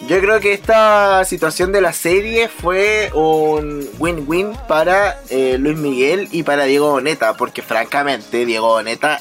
Yo 0.08 0.20
creo 0.20 0.40
que 0.40 0.52
esta 0.52 1.24
situación 1.24 1.72
de 1.72 1.80
la 1.80 1.92
serie 1.92 2.48
fue 2.48 3.10
un 3.14 3.88
win-win 3.98 4.52
para 4.68 5.20
eh, 5.30 5.56
Luis 5.58 5.76
Miguel 5.76 6.28
y 6.32 6.42
para 6.42 6.64
Diego 6.64 6.90
Boneta, 6.90 7.36
porque 7.36 7.62
francamente 7.62 8.44
Diego 8.44 8.68
Boneta 8.68 9.18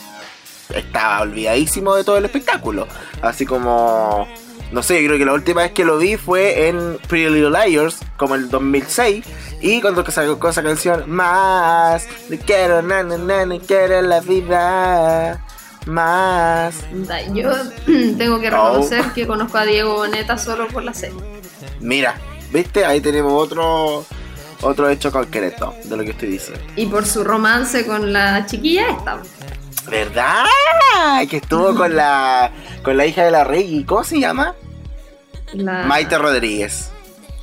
estaba 0.74 1.22
olvidadísimo 1.22 1.96
de 1.96 2.04
todo 2.04 2.18
el 2.18 2.26
espectáculo. 2.26 2.88
Así 3.22 3.46
como, 3.46 4.28
no 4.72 4.84
sé, 4.84 5.04
creo 5.06 5.18
que 5.18 5.26
la 5.26 5.34
última 5.34 5.62
vez 5.64 5.72
que 5.72 5.86
lo 5.86 5.98
vi 5.98 6.18
fue 6.18 6.68
en 6.68 6.98
Pretty 7.08 7.30
Little 7.34 7.52
Liars, 7.68 7.98
como 8.18 8.36
el 8.36 8.50
2006, 8.50 9.26
y 9.62 9.82
cuando 9.82 10.06
sacó 10.10 10.50
esa 10.50 10.64
canción, 10.64 11.10
más, 11.10 12.08
le 12.30 12.38
quiero, 12.40 12.82
na, 12.82 13.04
na, 13.04 13.46
quiero 13.66 14.02
la 14.02 14.20
vida, 14.20 15.44
más. 15.86 16.76
Yo 17.34 17.52
tengo 18.18 18.40
que 18.40 18.48
Oh. 18.50 18.70
reconocer 18.74 19.06
que 19.14 19.28
conozco 19.28 19.58
a 19.58 19.66
Diego 19.66 19.96
Boneta 19.96 20.38
solo 20.38 20.68
por 20.68 20.84
la 20.84 20.94
serie. 20.94 21.20
Mira, 21.80 22.16
¿viste? 22.52 22.86
Ahí 22.86 23.02
tenemos 23.02 23.32
otro 23.34 24.06
otro 24.62 24.90
hecho 24.90 25.12
concreto 25.12 25.76
de 25.84 25.98
lo 25.98 26.04
que 26.04 26.12
estoy 26.12 26.30
diciendo. 26.30 26.64
Y 26.76 26.88
por 26.88 27.06
su 27.06 27.24
romance 27.24 27.86
con 27.86 28.12
la 28.14 28.46
chiquilla 28.46 28.90
esta. 28.90 29.22
¿Verdad? 29.90 30.44
Que 31.30 31.38
estuvo 31.38 31.76
con 31.76 31.96
la 31.96 32.52
con 32.84 32.98
la 32.98 33.06
hija 33.06 33.24
de 33.24 33.32
la 33.32 33.44
Rey, 33.44 33.84
¿cómo 33.88 34.04
se 34.04 34.20
llama? 34.20 34.56
La 35.54 35.84
Maite 35.84 36.18
Rodríguez. 36.18 36.92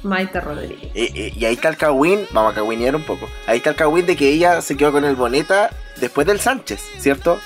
Maite 0.02 0.40
Rodríguez. 0.40 0.90
Y, 0.94 1.02
y- 1.20 1.32
y 1.37 1.44
ahí 1.44 1.54
está 1.54 1.68
el 1.68 1.76
cagüín, 1.76 2.26
vamos 2.32 2.52
a 2.52 2.54
cagüinear 2.56 2.96
un 2.96 3.02
poco. 3.04 3.28
Ahí 3.46 3.58
está 3.58 3.70
el 3.70 3.76
cagüín 3.76 4.06
de 4.06 4.16
que 4.16 4.28
ella 4.30 4.61
se 4.62 4.76
quedó 4.76 4.90
con 4.92 5.04
el 5.04 5.14
Boneta 5.14 5.70
después 6.00 6.26
del 6.26 6.40
Sánchez, 6.40 6.80
¿cierto? 6.99 7.38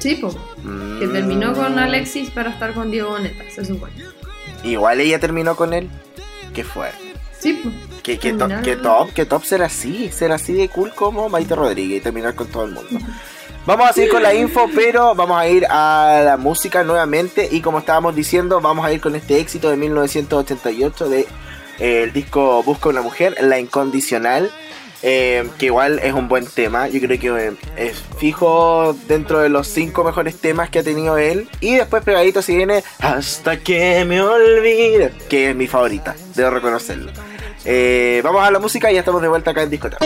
Sí, 0.00 0.16
po, 0.16 0.30
que 0.30 1.06
Mm. 1.06 1.12
terminó 1.12 1.52
con 1.54 1.78
Alexis 1.78 2.30
para 2.30 2.50
estar 2.50 2.72
con 2.74 2.90
Diego 2.90 3.10
Boneta, 3.10 3.44
se 3.54 3.64
supone. 3.64 3.92
Igual 4.64 5.00
ella 5.00 5.18
terminó 5.20 5.54
con 5.56 5.72
él. 5.72 5.88
Qué 6.54 6.64
fuerte. 6.64 6.98
Sí, 7.38 7.52
po. 7.54 7.70
Qué, 8.02 8.18
qué, 8.18 8.32
to- 8.32 8.48
qué 8.64 8.76
top, 8.76 9.12
qué 9.14 9.24
top 9.26 9.44
ser 9.44 9.62
así, 9.62 10.10
ser 10.10 10.32
así 10.32 10.52
de 10.54 10.68
cool 10.68 10.92
como 10.94 11.28
Maite 11.28 11.54
Rodríguez 11.54 11.98
y 11.98 12.02
terminar 12.02 12.34
con 12.34 12.48
todo 12.48 12.64
el 12.64 12.72
mundo. 12.72 12.90
Vamos 13.70 13.88
a 13.88 13.92
seguir 13.92 14.10
con 14.10 14.24
la 14.24 14.34
info, 14.34 14.68
pero 14.74 15.14
vamos 15.14 15.38
a 15.38 15.46
ir 15.46 15.64
a 15.70 16.22
la 16.24 16.36
música 16.36 16.82
nuevamente 16.82 17.48
y 17.52 17.60
como 17.60 17.78
estábamos 17.78 18.16
diciendo, 18.16 18.60
vamos 18.60 18.84
a 18.84 18.92
ir 18.92 19.00
con 19.00 19.14
este 19.14 19.38
éxito 19.38 19.70
de 19.70 19.76
1988 19.76 21.08
de 21.08 21.20
eh, 21.78 22.02
el 22.02 22.12
disco 22.12 22.64
Busca 22.64 22.88
una 22.88 23.00
mujer, 23.00 23.36
La 23.40 23.60
Incondicional, 23.60 24.50
eh, 25.04 25.48
que 25.56 25.66
igual 25.66 26.00
es 26.00 26.14
un 26.14 26.26
buen 26.26 26.46
tema, 26.46 26.88
yo 26.88 27.00
creo 27.00 27.20
que 27.20 27.46
eh, 27.46 27.52
es 27.76 28.02
fijo 28.18 28.96
dentro 29.06 29.38
de 29.38 29.50
los 29.50 29.68
cinco 29.68 30.02
mejores 30.02 30.40
temas 30.40 30.68
que 30.68 30.80
ha 30.80 30.82
tenido 30.82 31.16
él 31.16 31.48
y 31.60 31.76
después 31.76 32.02
pegadito 32.02 32.42
se 32.42 32.56
viene 32.56 32.82
Hasta 32.98 33.60
que 33.60 34.04
me 34.04 34.20
olvide, 34.20 35.12
que 35.28 35.50
es 35.50 35.54
mi 35.54 35.68
favorita, 35.68 36.16
debo 36.34 36.50
reconocerlo. 36.50 37.12
Vamos 38.24 38.42
a 38.42 38.50
la 38.50 38.58
música 38.58 38.90
y 38.90 38.94
ya 38.94 38.98
estamos 38.98 39.22
de 39.22 39.28
vuelta 39.28 39.52
acá 39.52 39.62
en 39.62 39.70
discoteca. 39.70 40.04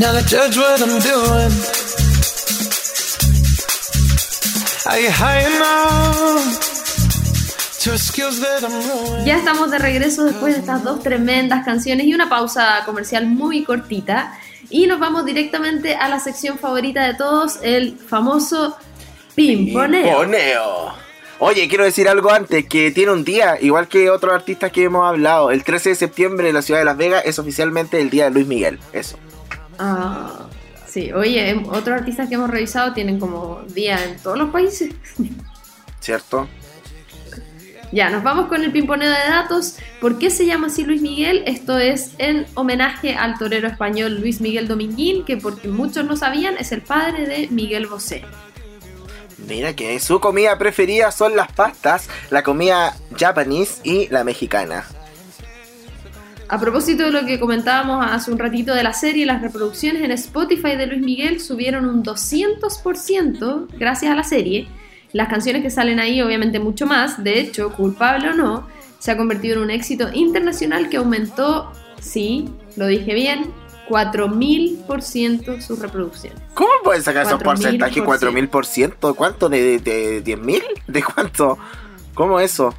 Now 0.00 0.12
to 0.12 0.22
judge 0.26 0.56
what 0.56 0.80
I'm 0.80 0.98
doing? 1.00 1.52
Are 4.86 5.00
you 5.00 5.10
high 5.10 5.40
enough 5.40 6.60
to 7.82 7.98
skills 7.98 8.40
that 8.40 8.62
I'm 8.62 8.72
ruined? 8.72 9.26
Ya 9.26 9.38
estamos 9.38 9.70
de 9.70 9.78
regreso 9.78 10.24
después 10.24 10.54
de 10.54 10.60
estas 10.60 10.84
dos 10.84 11.02
tremendas 11.02 11.64
canciones 11.64 12.06
y 12.06 12.14
una 12.14 12.28
pausa 12.28 12.82
comercial 12.86 13.26
muy 13.26 13.64
cortita. 13.64 14.38
Y 14.70 14.86
nos 14.86 15.00
vamos 15.00 15.24
directamente 15.24 15.94
a 15.94 16.08
la 16.08 16.20
sección 16.20 16.58
favorita 16.58 17.06
de 17.06 17.14
todos, 17.14 17.58
el 17.62 17.96
famoso 17.98 18.76
pimponeo. 19.34 20.04
Pimponeo. 20.04 20.94
Oye, 21.40 21.68
quiero 21.68 21.84
decir 21.84 22.08
algo 22.08 22.30
antes, 22.30 22.66
que 22.66 22.90
tiene 22.90 23.12
un 23.12 23.24
día, 23.24 23.58
igual 23.60 23.88
que 23.88 24.10
otros 24.10 24.34
artistas 24.34 24.72
que 24.72 24.84
hemos 24.84 25.06
hablado. 25.06 25.50
El 25.50 25.64
13 25.64 25.90
de 25.90 25.94
septiembre 25.94 26.48
en 26.48 26.54
la 26.54 26.62
ciudad 26.62 26.80
de 26.80 26.84
Las 26.84 26.96
Vegas 26.96 27.22
es 27.24 27.38
oficialmente 27.38 28.00
el 28.00 28.10
día 28.10 28.24
de 28.24 28.30
Luis 28.30 28.46
Miguel. 28.46 28.78
Eso. 28.92 29.18
Ah, 29.78 30.48
sí, 30.86 31.12
oye, 31.12 31.50
em, 31.50 31.66
otros 31.68 32.00
artistas 32.00 32.28
que 32.28 32.34
hemos 32.34 32.50
revisado 32.50 32.92
tienen 32.92 33.18
como 33.18 33.62
día 33.68 34.02
en 34.04 34.18
todos 34.18 34.38
los 34.38 34.50
países. 34.50 34.92
¿Cierto? 36.00 36.48
Ya, 37.90 38.10
nos 38.10 38.22
vamos 38.22 38.48
con 38.48 38.62
el 38.62 38.70
pimponeo 38.70 39.08
de 39.08 39.30
datos. 39.30 39.76
¿Por 40.00 40.18
qué 40.18 40.30
se 40.30 40.44
llama 40.44 40.66
así 40.66 40.84
Luis 40.84 41.00
Miguel? 41.00 41.42
Esto 41.46 41.78
es 41.78 42.12
en 42.18 42.46
homenaje 42.54 43.14
al 43.14 43.38
torero 43.38 43.66
español 43.66 44.20
Luis 44.20 44.40
Miguel 44.40 44.68
Dominguín, 44.68 45.24
que 45.24 45.38
porque 45.38 45.68
muchos 45.68 46.04
no 46.04 46.16
sabían 46.16 46.56
es 46.58 46.72
el 46.72 46.82
padre 46.82 47.26
de 47.26 47.48
Miguel 47.48 47.86
Bosé. 47.86 48.24
Mira 49.46 49.74
que 49.74 49.98
su 50.00 50.20
comida 50.20 50.58
preferida 50.58 51.10
son 51.10 51.34
las 51.34 51.50
pastas, 51.50 52.08
la 52.30 52.42
comida 52.42 52.94
japonés 53.18 53.80
y 53.84 54.08
la 54.08 54.22
mexicana. 54.22 54.84
A 56.50 56.58
propósito 56.58 57.04
de 57.04 57.10
lo 57.10 57.26
que 57.26 57.38
comentábamos 57.38 58.06
hace 58.10 58.30
un 58.30 58.38
ratito 58.38 58.74
de 58.74 58.82
la 58.82 58.94
serie, 58.94 59.26
las 59.26 59.42
reproducciones 59.42 60.02
en 60.02 60.12
Spotify 60.12 60.76
de 60.76 60.86
Luis 60.86 61.02
Miguel 61.02 61.40
subieron 61.40 61.84
un 61.84 62.02
200% 62.02 63.66
gracias 63.78 64.10
a 64.10 64.14
la 64.14 64.24
serie. 64.24 64.66
Las 65.12 65.28
canciones 65.28 65.62
que 65.62 65.68
salen 65.68 66.00
ahí 66.00 66.22
obviamente 66.22 66.58
mucho 66.58 66.86
más, 66.86 67.22
de 67.22 67.38
hecho, 67.38 67.70
culpable 67.72 68.30
o 68.30 68.32
no, 68.32 68.66
se 68.98 69.10
ha 69.10 69.16
convertido 69.18 69.56
en 69.56 69.62
un 69.64 69.70
éxito 69.70 70.08
internacional 70.14 70.88
que 70.88 70.96
aumentó, 70.96 71.70
sí, 72.00 72.48
lo 72.76 72.86
dije 72.86 73.12
bien, 73.12 73.52
4000% 73.90 75.60
sus 75.60 75.78
reproducciones. 75.78 76.38
¿Cómo 76.54 76.70
pueden 76.82 77.02
sacar 77.02 77.26
esos 77.26 77.40
4000%. 77.40 77.44
porcentajes? 77.44 78.02
¿4000%? 78.02 79.14
¿Cuánto? 79.14 79.50
¿De, 79.50 79.80
de, 79.80 80.22
de 80.22 80.36
10.000? 80.36 80.62
¿De 80.86 81.02
cuánto? 81.02 81.58
¿Cómo 82.14 82.40
eso? 82.40 82.74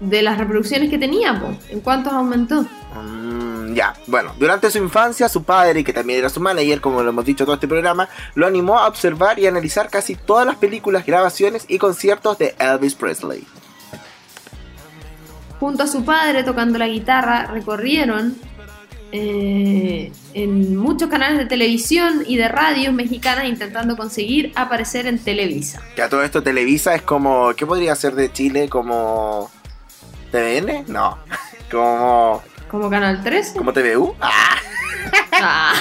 De 0.00 0.22
las 0.22 0.38
reproducciones 0.38 0.88
que 0.88 0.98
teníamos, 0.98 1.56
¿en 1.68 1.80
cuántos 1.80 2.12
aumentó? 2.12 2.62
Mm, 2.62 3.74
ya, 3.74 3.94
bueno, 4.06 4.32
durante 4.38 4.70
su 4.70 4.78
infancia, 4.78 5.28
su 5.28 5.44
padre, 5.44 5.84
que 5.84 5.92
también 5.92 6.18
era 6.18 6.30
su 6.30 6.40
manager, 6.40 6.80
como 6.80 7.02
lo 7.02 7.10
hemos 7.10 7.24
dicho 7.26 7.44
todo 7.44 7.54
este 7.54 7.68
programa, 7.68 8.08
lo 8.34 8.46
animó 8.46 8.78
a 8.78 8.88
observar 8.88 9.38
y 9.38 9.46
analizar 9.46 9.90
casi 9.90 10.14
todas 10.14 10.46
las 10.46 10.56
películas, 10.56 11.04
grabaciones 11.04 11.66
y 11.68 11.78
conciertos 11.78 12.38
de 12.38 12.54
Elvis 12.58 12.94
Presley. 12.94 13.46
junto 15.60 15.82
a 15.82 15.86
su 15.86 16.02
padre 16.04 16.42
tocando 16.42 16.78
la 16.78 16.88
guitarra, 16.88 17.46
recorrieron 17.46 18.34
eh, 19.12 20.10
en 20.32 20.76
muchos 20.76 21.10
canales 21.10 21.36
de 21.36 21.44
televisión 21.44 22.24
y 22.26 22.36
de 22.38 22.48
radios 22.48 22.94
mexicanas 22.94 23.44
intentando 23.44 23.96
conseguir 23.96 24.52
aparecer 24.54 25.06
en 25.06 25.18
Televisa. 25.18 25.82
Que 25.94 26.02
a 26.02 26.08
todo 26.08 26.22
esto 26.22 26.42
Televisa 26.42 26.94
es 26.94 27.02
como, 27.02 27.52
¿qué 27.54 27.66
podría 27.66 27.94
ser 27.94 28.14
de 28.14 28.32
Chile? 28.32 28.68
¿Como 28.68 29.50
TVN? 30.30 30.84
No, 30.88 31.18
como, 31.70 32.42
Como 32.70 32.90
Canal 32.90 33.22
13. 33.22 33.56
como 33.58 33.72
TVU. 33.72 34.14
Ah, 34.20 34.56
Ah. 35.42 35.72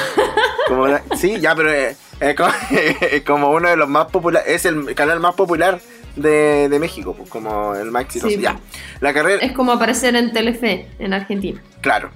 como 0.67 0.87
sí, 1.17 1.39
ya, 1.39 1.53
pero 1.53 1.71
eh, 1.71 1.95
es 2.19 2.35
como, 2.35 2.49
es 2.71 3.21
como 3.25 3.51
uno 3.51 3.67
de 3.69 3.75
los 3.75 3.89
más 3.89 4.05
populares, 4.07 4.47
es 4.47 4.65
el 4.65 4.95
canal 4.95 5.19
más 5.19 5.35
popular 5.35 5.79
de, 6.15 6.69
de 6.69 6.79
México, 6.79 7.13
pues, 7.13 7.29
como 7.29 7.75
el 7.75 7.91
más 7.91 8.03
exitoso. 8.03 8.29
Sí, 8.33 8.39
ya, 8.41 8.53
pues. 8.53 8.81
la 9.01 9.13
carrera, 9.13 9.45
Es 9.45 9.51
como 9.51 9.73
aparecer 9.73 10.15
en 10.15 10.31
Telefe 10.31 10.87
en 10.99 11.13
Argentina. 11.13 11.61
Claro, 11.81 12.09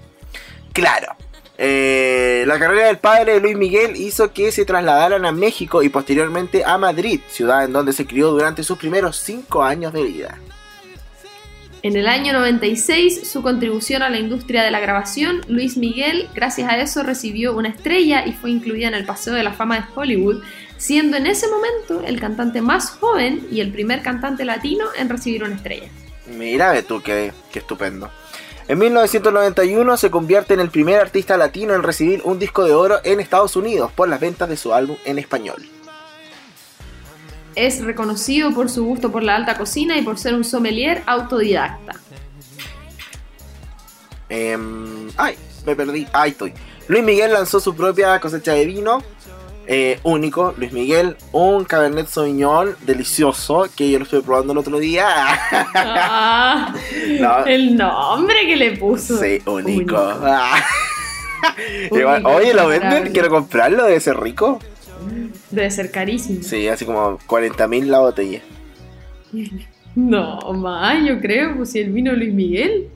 claro. 0.71 1.15
Eh, 1.57 2.43
la 2.47 2.57
carrera 2.57 2.87
del 2.87 2.97
padre 2.97 3.33
de 3.33 3.39
Luis 3.39 3.55
Miguel 3.55 3.95
hizo 3.95 4.33
que 4.33 4.51
se 4.51 4.65
trasladaran 4.65 5.23
a 5.25 5.31
México 5.31 5.83
y 5.83 5.89
posteriormente 5.89 6.63
a 6.65 6.77
Madrid, 6.77 7.19
ciudad 7.29 7.63
en 7.65 7.73
donde 7.73 7.93
se 7.93 8.07
crió 8.07 8.31
durante 8.31 8.63
sus 8.63 8.77
primeros 8.77 9.17
cinco 9.17 9.63
años 9.63 9.93
de 9.93 10.03
vida. 10.03 10.37
En 11.83 11.97
el 11.97 12.07
año 12.07 12.31
96, 12.31 13.29
su 13.29 13.41
contribución 13.41 14.03
a 14.03 14.09
la 14.09 14.17
industria 14.17 14.63
de 14.63 14.71
la 14.71 14.79
grabación, 14.79 15.41
Luis 15.49 15.75
Miguel, 15.75 16.29
gracias 16.33 16.71
a 16.71 16.77
eso, 16.77 17.03
recibió 17.03 17.53
una 17.57 17.67
estrella 17.67 18.25
y 18.25 18.31
fue 18.31 18.51
incluida 18.51 18.87
en 18.87 18.93
el 18.93 19.05
Paseo 19.05 19.33
de 19.33 19.43
la 19.43 19.51
Fama 19.51 19.75
de 19.75 19.85
Hollywood, 19.93 20.41
siendo 20.77 21.17
en 21.17 21.27
ese 21.27 21.45
momento 21.49 22.01
el 22.07 22.21
cantante 22.21 22.61
más 22.61 22.89
joven 22.89 23.45
y 23.51 23.59
el 23.59 23.73
primer 23.73 24.01
cantante 24.01 24.45
latino 24.45 24.85
en 24.97 25.09
recibir 25.09 25.43
una 25.43 25.55
estrella. 25.55 25.89
Mira, 26.27 26.81
tú, 26.83 27.01
qué, 27.01 27.33
qué 27.51 27.59
estupendo. 27.59 28.09
En 28.69 28.79
1991 28.79 29.97
se 29.97 30.09
convierte 30.09 30.53
en 30.53 30.61
el 30.61 30.69
primer 30.69 31.01
artista 31.01 31.35
latino 31.35 31.73
en 31.73 31.83
recibir 31.83 32.21
un 32.23 32.39
disco 32.39 32.63
de 32.63 32.73
oro 32.73 33.01
en 33.03 33.19
Estados 33.19 33.57
Unidos 33.57 33.91
por 33.91 34.07
las 34.07 34.21
ventas 34.21 34.47
de 34.47 34.55
su 34.55 34.73
álbum 34.73 34.95
en 35.03 35.19
español. 35.19 35.61
Es 37.55 37.83
reconocido 37.83 38.51
por 38.53 38.69
su 38.69 38.83
gusto 38.85 39.11
por 39.11 39.23
la 39.23 39.35
alta 39.35 39.57
cocina 39.57 39.97
y 39.97 40.01
por 40.01 40.17
ser 40.17 40.33
un 40.33 40.43
sommelier 40.43 41.03
autodidacta. 41.05 41.93
Em, 44.29 45.09
ay, 45.17 45.35
me 45.65 45.75
perdí. 45.75 46.07
Ahí 46.13 46.31
estoy. 46.31 46.53
Luis 46.87 47.03
Miguel 47.03 47.33
lanzó 47.33 47.59
su 47.59 47.75
propia 47.75 48.19
cosecha 48.19 48.53
de 48.53 48.65
vino. 48.65 49.03
eh, 49.65 49.99
único, 50.03 50.53
Luis 50.57 50.73
Miguel, 50.73 51.15
un 51.31 51.63
Cabernet 51.63 52.07
Sauvignon 52.07 52.75
delicioso 52.81 53.69
que 53.73 53.89
yo 53.89 53.97
lo 53.99 54.03
estuve 54.03 54.21
probando 54.21 54.51
el 54.51 54.59
otro 54.59 54.77
día. 54.79 55.05
Ah, 55.73 56.73
No. 57.19 57.45
El 57.45 57.77
nombre 57.77 58.45
que 58.45 58.55
le 58.57 58.75
puso. 58.77 59.17
sí, 59.17 59.41
único. 59.45 59.95
Único. 59.95 60.19
Ah. 60.25 60.61
Oye, 62.23 62.53
¿lo 62.53 62.67
venden? 62.67 63.11
Quiero 63.11 63.27
comprarlo, 63.29 63.83
debe 63.83 63.99
ser 63.99 64.17
rico. 64.17 64.59
Debe 65.51 65.71
ser 65.71 65.91
carísimo. 65.91 66.43
Sí, 66.43 66.67
así 66.67 66.85
como 66.85 67.17
40 67.27 67.67
mil 67.67 67.89
la 67.91 67.99
botella. 67.99 68.41
No, 69.95 70.39
más, 70.53 71.05
yo 71.05 71.19
creo, 71.21 71.55
pues 71.55 71.69
si 71.71 71.79
el 71.79 71.91
vino 71.91 72.13
Luis 72.13 72.33
Miguel. 72.33 72.89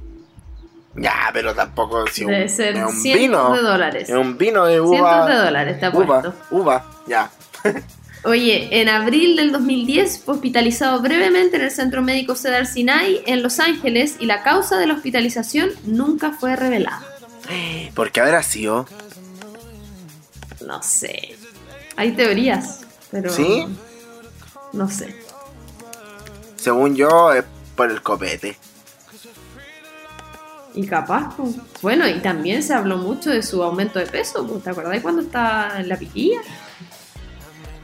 Ya, 0.95 1.29
pero 1.31 1.53
tampoco 1.53 2.07
si 2.07 2.25
un, 2.25 2.31
Debe 2.31 2.49
ser 2.49 2.75
es 2.75 2.83
un 2.83 2.91
cientos 2.91 3.21
vino. 3.21 3.53
de 3.53 3.61
dólares. 3.61 4.09
Es 4.09 4.15
un 4.15 4.35
vino 4.35 4.65
de 4.65 4.79
Cientos 4.79 4.99
uva. 4.99 5.29
de 5.29 5.35
dólares, 5.35 5.83
ha 5.83 5.89
uva, 5.95 6.33
uva, 6.49 6.85
ya. 7.07 7.29
Oye, 8.23 8.81
en 8.81 8.89
abril 8.89 9.35
del 9.35 9.51
2010 9.51 10.23
fue 10.25 10.33
hospitalizado 10.33 10.99
brevemente 10.99 11.57
en 11.57 11.61
el 11.65 11.69
Centro 11.71 12.01
Médico 12.01 12.33
Cedar 12.33 12.65
Sinai 12.65 13.21
en 13.27 13.43
Los 13.43 13.59
Ángeles 13.59 14.15
y 14.19 14.25
la 14.25 14.41
causa 14.41 14.79
de 14.79 14.87
la 14.87 14.95
hospitalización 14.95 15.69
nunca 15.85 16.31
fue 16.31 16.55
revelada. 16.55 17.03
¿Por 17.93 18.11
qué 18.11 18.21
habrá 18.21 18.41
sido? 18.41 18.87
No 20.65 20.81
sé. 20.81 21.35
Hay 21.97 22.11
teorías, 22.13 22.81
pero. 23.11 23.29
¿Sí? 23.31 23.67
No 24.71 24.89
sé. 24.89 25.15
Según 26.55 26.95
yo, 26.95 27.33
es 27.33 27.43
por 27.75 27.91
el 27.91 28.01
copete. 28.01 28.57
Y 30.73 30.85
capaz, 30.85 31.35
pues. 31.35 31.55
bueno, 31.81 32.07
y 32.07 32.19
también 32.19 32.61
se 32.61 32.73
habló 32.73 32.97
mucho 32.97 33.31
de 33.31 33.41
su 33.41 33.63
aumento 33.63 33.97
de 33.99 34.05
peso. 34.05 34.45
pues, 34.47 34.63
¿Te 34.63 34.69
acordás 34.69 35.01
cuando 35.01 35.21
estaba 35.23 35.79
en 35.79 35.89
la 35.89 35.97
piquilla? 35.97 36.39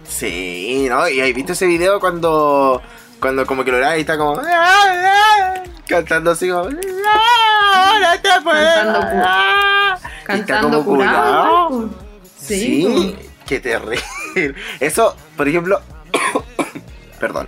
Sí, 0.08 0.86
¿no? 0.90 1.10
Y 1.10 1.20
ahí 1.22 1.34
viste 1.34 1.54
ese 1.54 1.66
video 1.66 2.00
cuando. 2.00 2.82
Cuando 3.20 3.46
como 3.46 3.64
que 3.64 3.72
lo 3.72 3.78
graba 3.78 3.98
y 3.98 4.02
está 4.02 4.18
como. 4.18 4.40
"Ah, 4.46 5.56
Cantando 5.88 6.32
así 6.32 6.50
como. 6.50 6.66
"No, 6.66 6.70
no 6.72 8.22
te 8.22 8.42
puedo 8.44 8.56
Cantando 8.64 9.00
ah". 9.26 9.98
Y 10.30 10.40
está 10.40 10.62
como 10.62 10.84
curado. 10.84 11.68
curado. 11.70 11.90
Sí. 12.38 12.58
Sí, 12.86 13.16
qué 13.54 13.60
terrible. 13.60 14.00
Eso, 14.80 15.16
por 15.38 15.48
ejemplo. 15.48 15.80
perdón. 17.20 17.48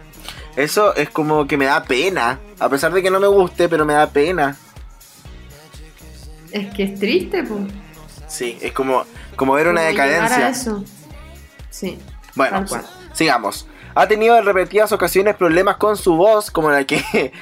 Eso 0.56 0.96
es 0.96 1.10
como 1.10 1.48
que 1.48 1.58
me 1.58 1.66
da 1.66 1.84
pena. 1.84 2.40
A 2.60 2.70
pesar 2.70 2.94
de 2.94 3.02
que 3.02 3.10
no 3.10 3.20
me 3.20 3.28
guste, 3.28 3.68
pero 3.68 3.86
me 3.86 3.94
da 3.94 4.08
pena. 4.10 4.56
Es 6.52 6.74
que 6.74 6.84
es 6.84 7.00
triste, 7.00 7.44
pues. 7.44 7.64
Sí, 8.28 8.58
es 8.62 8.72
como, 8.72 9.06
como 9.36 9.54
ver 9.54 9.68
una 9.68 9.90
llegar 9.90 10.08
a 10.08 10.12
decadencia. 10.14 10.50
eso. 10.50 10.84
Sí. 11.70 11.98
Bueno, 12.36 12.66
cual. 12.68 12.86
sigamos. 13.14 13.68
Ha 13.94 14.08
tenido 14.08 14.38
en 14.38 14.46
repetidas 14.46 14.92
ocasiones 14.92 15.36
problemas 15.36 15.78
con 15.78 15.98
su 15.98 16.16
voz, 16.16 16.52
como 16.52 16.72
la 16.72 16.86
que. 16.86 17.34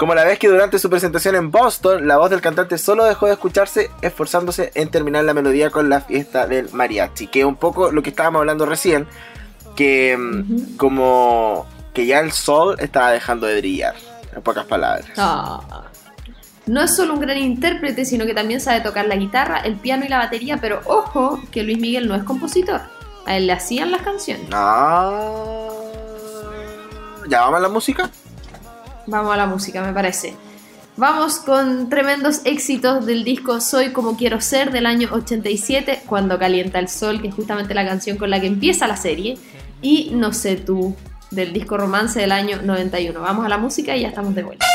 Como 0.00 0.14
la 0.14 0.24
vez 0.24 0.38
que 0.38 0.48
durante 0.48 0.78
su 0.78 0.88
presentación 0.88 1.34
en 1.34 1.50
Boston, 1.50 2.08
la 2.08 2.16
voz 2.16 2.30
del 2.30 2.40
cantante 2.40 2.78
solo 2.78 3.04
dejó 3.04 3.26
de 3.26 3.32
escucharse, 3.32 3.90
esforzándose 4.00 4.72
en 4.74 4.90
terminar 4.90 5.24
la 5.24 5.34
melodía 5.34 5.68
con 5.68 5.90
la 5.90 6.00
fiesta 6.00 6.46
del 6.46 6.72
mariachi, 6.72 7.26
que 7.26 7.40
es 7.40 7.44
un 7.44 7.56
poco 7.56 7.92
lo 7.92 8.02
que 8.02 8.08
estábamos 8.08 8.40
hablando 8.40 8.64
recién, 8.64 9.06
que 9.76 10.16
mm, 10.16 10.78
como 10.78 11.66
que 11.92 12.06
ya 12.06 12.20
el 12.20 12.32
sol 12.32 12.76
estaba 12.78 13.10
dejando 13.10 13.46
de 13.46 13.60
brillar, 13.60 13.94
en 14.34 14.40
pocas 14.40 14.64
palabras. 14.64 15.04
Ah. 15.18 15.84
No 16.64 16.80
es 16.80 16.96
solo 16.96 17.12
un 17.12 17.20
gran 17.20 17.36
intérprete, 17.36 18.06
sino 18.06 18.24
que 18.24 18.32
también 18.32 18.62
sabe 18.62 18.80
tocar 18.80 19.04
la 19.04 19.16
guitarra, 19.16 19.58
el 19.58 19.76
piano 19.76 20.06
y 20.06 20.08
la 20.08 20.16
batería, 20.16 20.56
pero 20.62 20.80
ojo 20.86 21.38
que 21.50 21.62
Luis 21.62 21.78
Miguel 21.78 22.08
no 22.08 22.14
es 22.14 22.24
compositor. 22.24 22.80
A 23.26 23.36
él 23.36 23.46
le 23.46 23.52
hacían 23.52 23.90
las 23.90 24.00
canciones. 24.00 24.46
Ah. 24.50 25.68
¿Ya 27.28 27.42
vamos 27.42 27.58
a 27.58 27.60
la 27.60 27.68
música? 27.68 28.10
Vamos 29.06 29.32
a 29.32 29.36
la 29.36 29.46
música, 29.46 29.82
me 29.82 29.92
parece. 29.92 30.34
Vamos 30.96 31.38
con 31.38 31.88
tremendos 31.88 32.42
éxitos 32.44 33.06
del 33.06 33.24
disco 33.24 33.60
Soy 33.60 33.90
como 33.90 34.16
quiero 34.16 34.40
ser 34.40 34.70
del 34.70 34.86
año 34.86 35.08
87, 35.12 36.02
Cuando 36.06 36.38
calienta 36.38 36.78
el 36.78 36.88
sol, 36.88 37.22
que 37.22 37.28
es 37.28 37.34
justamente 37.34 37.74
la 37.74 37.86
canción 37.86 38.18
con 38.18 38.30
la 38.30 38.40
que 38.40 38.46
empieza 38.46 38.86
la 38.86 38.96
serie, 38.96 39.38
y 39.80 40.10
No 40.12 40.32
sé 40.32 40.56
tú, 40.56 40.94
del 41.30 41.52
disco 41.52 41.76
Romance 41.76 42.20
del 42.20 42.32
año 42.32 42.60
91. 42.62 43.20
Vamos 43.20 43.46
a 43.46 43.48
la 43.48 43.58
música 43.58 43.96
y 43.96 44.02
ya 44.02 44.08
estamos 44.08 44.34
de 44.34 44.42
vuelta. 44.42 44.66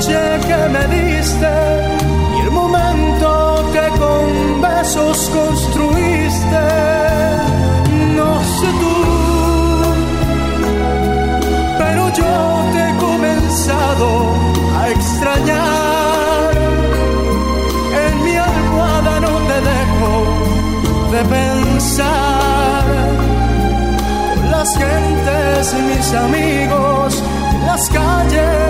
Noche 0.00 0.40
que 0.48 0.68
me 0.70 0.84
diste 0.96 1.52
y 2.36 2.40
el 2.40 2.50
momento 2.50 3.70
que 3.74 3.86
con 3.98 4.62
besos 4.62 5.30
construiste. 5.30 6.64
No 8.16 8.30
sé 8.56 8.68
tú, 8.82 8.96
pero 11.78 12.02
yo 12.20 12.32
te 12.72 12.88
he 12.88 12.96
comenzado 12.96 14.08
a 14.80 14.88
extrañar. 14.88 16.50
En 18.06 18.24
mi 18.24 18.36
almohada 18.36 19.20
no 19.20 19.34
te 19.48 19.58
dejo 19.72 20.12
de 21.12 21.20
pensar. 21.36 22.84
Las 24.50 24.68
gentes 24.78 25.74
y 25.78 25.82
mis 25.90 26.14
amigos, 26.14 27.22
las 27.66 27.88
calles 27.90 28.69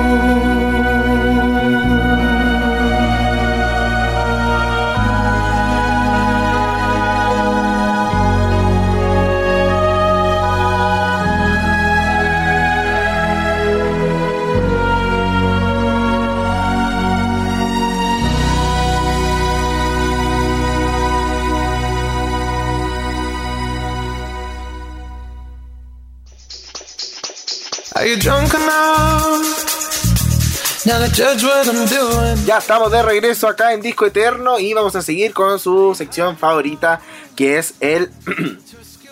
Ya 32.45 32.57
estamos 32.57 32.91
de 32.91 33.01
regreso 33.01 33.47
acá 33.47 33.71
en 33.71 33.81
Disco 33.81 34.05
Eterno 34.05 34.59
y 34.59 34.73
vamos 34.73 34.93
a 34.97 35.01
seguir 35.01 35.31
con 35.31 35.57
su 35.57 35.95
sección 35.95 36.37
favorita 36.37 36.99
que 37.35 37.57
es 37.57 37.75
el 37.79 38.09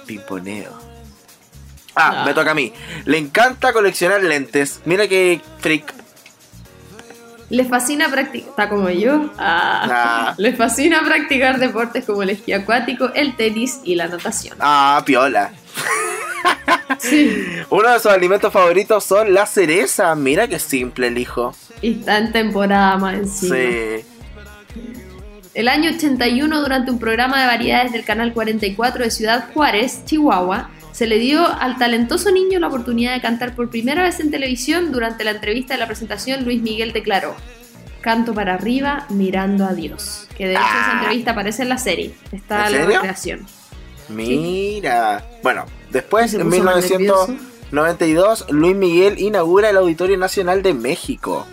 pimponeo. 0.05 0.71
Ah, 1.95 2.21
Ah. 2.21 2.23
me 2.25 2.33
toca 2.33 2.51
a 2.51 2.53
mí. 2.53 2.73
Le 3.05 3.17
encanta 3.17 3.71
coleccionar 3.71 4.21
lentes. 4.23 4.81
Mira 4.83 5.07
que 5.07 5.41
freak. 5.59 5.93
Les 7.49 7.67
fascina 7.69 8.09
practicar, 8.09 8.49
está 8.49 8.67
como 8.69 8.89
yo, 8.89 9.31
Ah. 9.37 9.87
Ah. 9.89 10.33
les 10.37 10.57
fascina 10.57 11.01
practicar 11.05 11.59
deportes 11.59 12.03
como 12.05 12.23
el 12.23 12.29
esquí 12.31 12.51
acuático, 12.51 13.09
el 13.15 13.35
tenis 13.37 13.79
y 13.85 13.95
la 13.95 14.07
natación. 14.07 14.57
Ah, 14.59 15.01
piola. 15.05 15.51
Sí, 16.99 17.45
Uno 17.69 17.91
de 17.91 17.99
sus 17.99 18.11
alimentos 18.11 18.51
favoritos 18.53 19.03
son 19.03 19.33
las 19.33 19.51
cerezas. 19.53 20.15
Mira 20.17 20.47
qué 20.47 20.59
simple 20.59 21.07
el 21.07 21.17
hijo. 21.17 21.55
y 21.81 21.99
está 21.99 22.17
en 22.17 22.31
temporada 22.31 22.97
más 22.97 23.15
encima. 23.15 23.55
Sí. 23.55 24.05
El 25.53 25.67
año 25.67 25.89
81, 25.91 26.61
durante 26.61 26.91
un 26.91 26.99
programa 26.99 27.41
de 27.41 27.47
variedades 27.47 27.91
del 27.91 28.05
Canal 28.05 28.33
44 28.33 29.03
de 29.03 29.11
Ciudad 29.11 29.49
Juárez, 29.53 30.05
Chihuahua, 30.05 30.69
se 30.91 31.07
le 31.07 31.17
dio 31.17 31.45
al 31.47 31.77
talentoso 31.77 32.31
niño 32.31 32.59
la 32.59 32.67
oportunidad 32.67 33.13
de 33.13 33.21
cantar 33.21 33.55
por 33.55 33.69
primera 33.69 34.03
vez 34.03 34.19
en 34.19 34.31
televisión. 34.31 34.91
Durante 34.91 35.23
la 35.23 35.31
entrevista 35.31 35.73
de 35.73 35.79
la 35.79 35.87
presentación, 35.87 36.43
Luis 36.45 36.61
Miguel 36.61 36.93
declaró, 36.93 37.35
canto 38.01 38.33
para 38.33 38.53
arriba 38.53 39.05
mirando 39.09 39.65
a 39.65 39.73
Dios. 39.73 40.27
Que 40.37 40.47
de 40.47 40.53
hecho 40.53 40.61
esa 40.63 40.99
entrevista 40.99 41.31
aparece 41.31 41.63
en 41.63 41.69
la 41.69 41.77
serie. 41.77 42.13
Está 42.31 42.67
¿En 42.67 42.73
la 42.73 42.85
recreación. 42.85 43.47
Mira. 44.09 45.25
Bueno, 45.43 45.65
después, 45.91 46.33
en 46.33 46.49
puso 46.49 46.63
más 46.63 46.83
1992, 46.83 48.45
Luis 48.49 48.75
Miguel 48.75 49.19
inaugura 49.19 49.69
el 49.69 49.77
Auditorio 49.77 50.17
Nacional 50.17 50.63
de 50.63 50.73
México. 50.73 51.45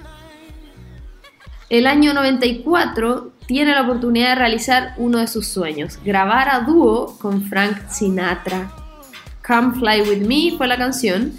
El 1.68 1.86
año 1.86 2.14
94 2.14 3.32
tiene 3.46 3.72
la 3.72 3.82
oportunidad 3.82 4.30
de 4.30 4.34
realizar 4.36 4.94
uno 4.96 5.18
de 5.18 5.26
sus 5.26 5.46
sueños, 5.46 5.98
grabar 6.04 6.48
a 6.48 6.61
dúo 6.61 7.18
con 7.18 7.44
Frank 7.44 7.88
Sinatra. 7.88 8.70
Come 9.46 9.78
Fly 9.78 10.02
With 10.02 10.26
Me 10.26 10.57
fue 10.57 10.66
la 10.66 10.76
canción 10.76 11.32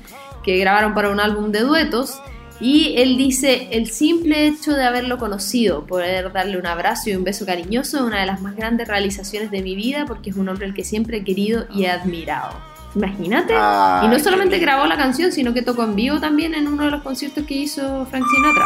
que 0.43 0.57
grabaron 0.57 0.93
para 0.93 1.09
un 1.09 1.19
álbum 1.19 1.51
de 1.51 1.61
duetos 1.61 2.21
y 2.59 2.95
él 2.97 3.17
dice, 3.17 3.69
el 3.71 3.89
simple 3.89 4.47
hecho 4.47 4.73
de 4.73 4.83
haberlo 4.83 5.17
conocido, 5.19 5.85
poder 5.85 6.31
darle 6.31 6.57
un 6.57 6.65
abrazo 6.65 7.09
y 7.09 7.15
un 7.15 7.23
beso 7.23 7.45
cariñoso 7.45 7.97
es 7.97 8.03
una 8.03 8.19
de 8.19 8.25
las 8.25 8.41
más 8.41 8.55
grandes 8.55 8.87
realizaciones 8.87 9.51
de 9.51 9.61
mi 9.61 9.75
vida 9.75 10.05
porque 10.07 10.31
es 10.31 10.35
un 10.35 10.49
hombre 10.49 10.65
al 10.65 10.73
que 10.73 10.83
siempre 10.83 11.17
he 11.17 11.23
querido 11.23 11.65
y 11.71 11.85
he 11.85 11.91
admirado. 11.91 12.57
Imagínate. 12.95 13.53
Ay, 13.55 14.07
y 14.07 14.09
no 14.09 14.17
solamente 14.17 14.57
grabó 14.57 14.87
la 14.87 14.97
canción, 14.97 15.31
sino 15.31 15.53
que 15.53 15.61
tocó 15.61 15.83
en 15.83 15.95
vivo 15.95 16.19
también 16.19 16.55
en 16.55 16.67
uno 16.67 16.85
de 16.85 16.91
los 16.91 17.03
conciertos 17.03 17.45
que 17.45 17.53
hizo 17.53 18.07
Frank 18.07 18.25
Sinatra. 18.27 18.65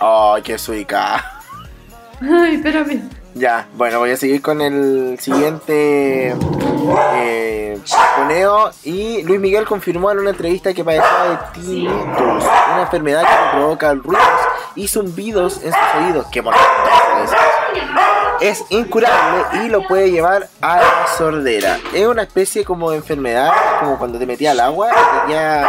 Ay, 0.00 0.42
qué 0.42 0.58
suica. 0.58 1.40
Ay, 2.20 2.56
espérame. 2.56 3.23
Ya, 3.34 3.66
bueno, 3.76 3.98
voy 3.98 4.12
a 4.12 4.16
seguir 4.16 4.40
con 4.40 4.60
el 4.60 5.18
siguiente 5.18 6.36
eh, 7.16 7.78
poneo. 8.16 8.70
Y 8.84 9.22
Luis 9.24 9.40
Miguel 9.40 9.64
confirmó 9.64 10.12
en 10.12 10.20
una 10.20 10.30
entrevista 10.30 10.72
que 10.72 10.84
padecía 10.84 11.50
de 11.54 11.60
tinnitus, 11.60 12.44
una 12.72 12.82
enfermedad 12.82 13.22
que 13.22 13.56
provoca 13.56 13.92
ruidos 13.94 14.24
y 14.76 14.86
zumbidos 14.86 15.60
en 15.64 15.72
sus 15.72 15.94
oídos. 15.96 16.26
Qué 16.30 16.42
bonito. 16.42 16.62
es 18.40 18.64
incurable 18.70 19.64
y 19.64 19.68
lo 19.68 19.84
puede 19.88 20.12
llevar 20.12 20.48
a 20.60 20.76
la 20.76 21.06
sordera. 21.18 21.80
Es 21.92 22.06
una 22.06 22.22
especie 22.22 22.64
como 22.64 22.92
de 22.92 22.98
enfermedad, 22.98 23.50
como 23.80 23.98
cuando 23.98 24.16
te 24.20 24.26
metía 24.26 24.52
al 24.52 24.60
agua 24.60 24.90
y 24.90 25.20
tenía 25.22 25.62
en 25.62 25.68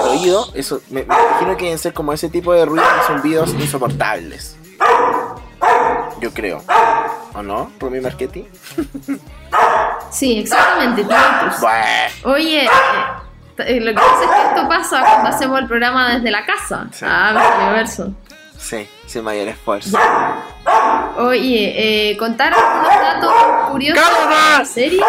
el 0.00 0.18
oído. 0.18 0.48
Eso, 0.54 0.80
me, 0.88 1.04
me 1.04 1.14
imagino 1.14 1.56
que 1.58 1.64
deben 1.64 1.78
ser 1.78 1.92
como 1.92 2.14
ese 2.14 2.30
tipo 2.30 2.54
de 2.54 2.64
ruidos 2.64 2.88
y 3.02 3.06
zumbidos 3.06 3.50
insoportables. 3.50 4.56
Yo 6.20 6.32
creo. 6.32 6.62
¿O 7.34 7.42
no? 7.42 7.70
¿Por 7.78 7.90
mi 7.90 8.00
marketing? 8.00 8.44
Sí, 10.10 10.38
exactamente. 10.38 11.02
Bueno. 11.02 12.34
Oye, 12.34 12.64
eh, 12.64 12.68
eh, 13.58 13.80
lo 13.80 13.90
que 13.90 13.96
pasa 13.96 14.24
es 14.24 14.30
que 14.30 14.48
esto 14.48 14.68
pasa 14.68 15.00
cuando 15.00 15.28
hacemos 15.30 15.60
el 15.60 15.66
programa 15.66 16.14
desde 16.14 16.30
la 16.30 16.46
casa. 16.46 16.86
Sí. 16.92 17.04
Ah, 17.08 17.32
me 17.34 17.40
salió 17.40 17.72
verso. 17.72 18.14
Sí, 18.56 18.88
sin 19.06 19.24
mayor 19.24 19.48
esfuerzo. 19.48 19.98
Oye, 21.18 22.10
eh, 22.10 22.16
contar 22.16 22.54
algunos 22.54 23.00
datos 23.00 23.32
curiosos 23.70 24.04
sobre 24.04 24.58
la 24.58 24.64
serie. 24.64 25.00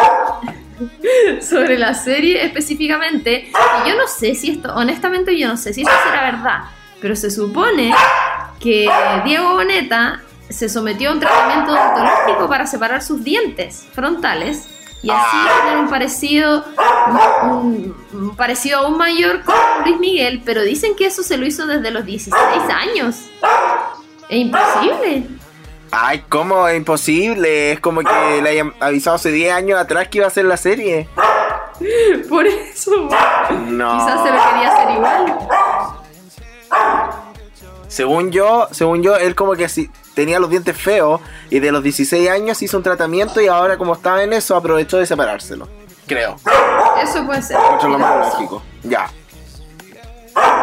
sobre 1.41 1.78
la 1.78 1.93
serie 1.93 2.43
específicamente. 2.43 3.49
Y 3.86 3.89
yo 3.89 3.95
no 3.95 4.08
sé 4.08 4.36
si 4.36 4.51
esto, 4.51 4.74
honestamente, 4.76 5.38
yo 5.38 5.47
no 5.47 5.58
sé 5.58 5.74
si 5.74 5.82
esto 5.82 5.93
será 6.03 6.32
verdad. 6.32 6.60
Pero 6.99 7.16
se 7.16 7.30
supone 7.30 7.93
que 8.60 8.89
Diego 9.24 9.53
Boneta 9.53 10.22
se 10.50 10.70
sometió 10.70 11.10
a 11.10 11.14
un 11.14 11.20
tratamiento 11.20 11.74
odontológico 11.74 12.48
para 12.48 12.68
separar 12.68 13.02
sus 13.02 13.24
dientes 13.24 13.86
frontales 13.93 14.68
y 15.02 15.12
así 15.12 15.38
tener 15.62 15.78
un 15.78 15.89
parecido 15.89 16.66
un, 17.43 17.96
un 18.14 18.36
parecido 18.36 18.80
aún 18.80 18.98
mayor 18.98 19.43
con 19.43 19.56
Luis 19.84 20.00
Miguel, 20.00 20.41
pero 20.43 20.64
dicen 20.64 20.96
que 20.96 21.06
eso 21.06 21.22
se 21.22 21.38
lo 21.38 21.46
hizo 21.46 21.68
desde 21.68 21.91
los 21.91 22.06
16 22.06 22.36
años. 22.70 23.18
Es 24.30 24.38
imposible. 24.39 25.28
Ay, 25.91 26.24
¿cómo? 26.28 26.68
Es 26.68 26.78
imposible. 26.78 27.74
Es 27.74 27.80
como 27.80 28.02
que 28.02 28.41
le 28.41 28.50
hayan 28.50 28.74
avisado 28.80 29.18
hace 29.18 29.32
10 29.32 29.54
años 29.54 29.80
atrás 29.80 30.08
que 30.08 30.18
iba 30.18 30.26
a 30.26 30.30
hacer 30.30 30.46
la 30.46 30.58
serie. 30.58 31.08
Por 32.30 32.46
eso. 32.46 33.10
No. 33.68 33.98
Quizás 33.98 34.24
se 34.24 34.32
lo 34.32 34.43
quería 34.43 34.74
hacer 34.74 34.96
igual. 34.96 35.38
Según 37.96 38.30
yo, 38.30 38.68
según 38.72 39.04
yo, 39.04 39.16
él 39.16 39.36
como 39.36 39.54
que 39.54 39.64
así 39.64 39.89
tenía 40.16 40.38
los 40.38 40.50
dientes 40.50 40.76
feos 40.76 41.22
y 41.50 41.60
de 41.60 41.72
los 41.72 41.82
16 41.82 42.30
años 42.30 42.62
hizo 42.62 42.76
un 42.76 42.84
tratamiento 42.84 43.39
y 43.39 43.48
ahora 43.48 43.78
como 43.78 43.93
estaba 43.93 44.22
en 44.22 44.34
eso 44.34 44.58
aprovechó 44.58 44.98
de 44.98 45.06
separárselo. 45.06 45.70
Creo. 46.06 46.36
Eso 47.02 47.26
puede 47.26 47.41
ser. 47.41 47.58
Mucho 47.58 47.88
lo 47.88 47.98
más 47.98 48.34
lógico. 48.34 48.62
Ya. 48.84 49.10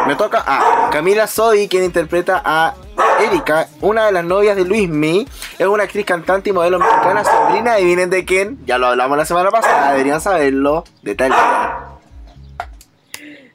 Me 0.05 0.15
toca 0.15 0.43
a 0.45 0.91
Camila 0.91 1.25
Sodi, 1.25 1.67
quien 1.67 1.85
interpreta 1.85 2.39
a 2.45 2.75
Erika, 3.19 3.67
una 3.81 4.05
de 4.05 4.11
las 4.11 4.25
novias 4.25 4.55
de 4.55 4.65
Luismi. 4.65 5.27
Es 5.57 5.65
una 5.65 5.85
actriz 5.85 6.05
cantante 6.05 6.51
y 6.51 6.53
modelo 6.53 6.77
mexicana, 6.77 7.23
sobrina, 7.23 7.73
adivinen 7.73 8.11
de 8.11 8.25
quién. 8.25 8.59
Ya 8.67 8.77
lo 8.77 8.85
hablamos 8.85 9.17
la 9.17 9.25
semana 9.25 9.49
pasada, 9.49 9.93
deberían 9.93 10.21
saberlo. 10.21 10.83
De 11.01 11.15
Talía. 11.15 11.92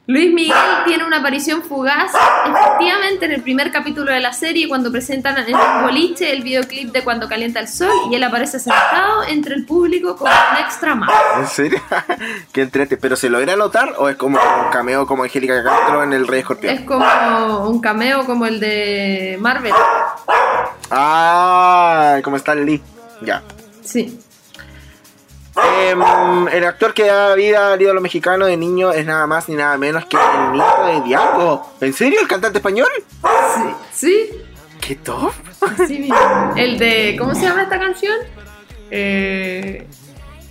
Luis 0.09 0.33
Miguel 0.33 0.55
tiene 0.87 1.05
una 1.05 1.17
aparición 1.17 1.61
fugaz, 1.61 2.11
efectivamente, 2.43 3.25
en 3.25 3.31
el 3.31 3.43
primer 3.43 3.71
capítulo 3.71 4.11
de 4.11 4.19
la 4.19 4.33
serie, 4.33 4.67
cuando 4.67 4.91
presentan 4.91 5.37
en 5.37 5.53
un 5.53 5.83
boliche 5.83 6.33
el 6.33 6.41
videoclip 6.41 6.91
de 6.91 7.03
Cuando 7.03 7.29
calienta 7.29 7.59
el 7.59 7.67
sol 7.67 7.91
y 8.09 8.15
él 8.15 8.23
aparece 8.23 8.59
sentado 8.59 9.23
entre 9.25 9.53
el 9.53 9.67
público 9.67 10.15
con 10.15 10.27
un 10.27 10.57
extra 10.65 10.95
más. 10.95 11.11
¿En 11.37 11.45
serio? 11.45 11.79
Qué 12.51 12.63
entrete. 12.63 12.97
¿Pero 12.97 13.15
se 13.15 13.29
logra 13.29 13.55
notar 13.55 13.93
o 13.99 14.09
es 14.09 14.15
como 14.15 14.39
un 14.39 14.71
cameo 14.71 15.05
como 15.05 15.21
Angélica 15.21 15.63
Castro 15.63 16.01
en 16.01 16.13
El 16.13 16.25
Rey 16.25 16.39
Escorpión? 16.39 16.73
Es 16.73 16.81
como 16.81 17.69
un 17.69 17.79
cameo 17.79 18.25
como 18.25 18.47
el 18.47 18.59
de 18.59 19.37
Marvel. 19.39 19.73
Ah, 20.89 22.17
como 22.23 22.35
está 22.35 22.55
Lee. 22.55 22.81
Ya. 23.21 23.43
Sí. 23.83 24.19
Em, 25.55 26.47
el 26.49 26.63
actor 26.63 26.93
que 26.93 27.05
da 27.05 27.33
vida 27.35 27.73
al 27.73 27.81
ídolo 27.81 28.01
mexicano 28.01 28.45
de 28.45 28.55
niño 28.55 28.91
es 28.91 29.05
nada 29.05 29.27
más 29.27 29.49
ni 29.49 29.55
nada 29.55 29.77
menos 29.77 30.05
que 30.05 30.17
el 30.17 30.51
nieto 30.53 30.85
de 30.85 31.01
Diago. 31.01 31.73
¿En 31.81 31.93
serio? 31.93 32.19
¿El 32.21 32.27
cantante 32.27 32.59
español? 32.59 32.89
Sí. 33.55 33.73
Sí. 33.93 34.29
¿Qué 34.79 34.95
top? 34.95 35.31
Así 35.61 35.99
mismo. 35.99 36.53
El 36.55 36.77
de. 36.79 37.15
¿Cómo 37.17 37.35
se 37.35 37.41
llama 37.41 37.63
esta 37.63 37.79
canción? 37.79 38.15
Eh, 38.91 39.87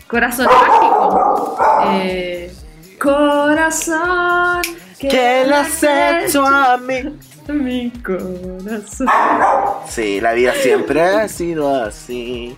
Corazón 0.09 0.47
mágico. 0.47 1.59
Eh, 1.93 2.53
corazón. 2.99 4.63
Que 4.99 5.45
le 5.47 5.55
has 5.55 5.83
hecho 5.83 6.47
a 6.47 6.79
mí. 6.79 7.19
Mi 7.47 7.91
corazón. 8.03 9.07
Sí, 9.89 10.21
la 10.21 10.33
vida 10.33 10.55
siempre 10.55 11.03
ha 11.03 11.29
sido 11.29 11.85
así. 11.85 12.57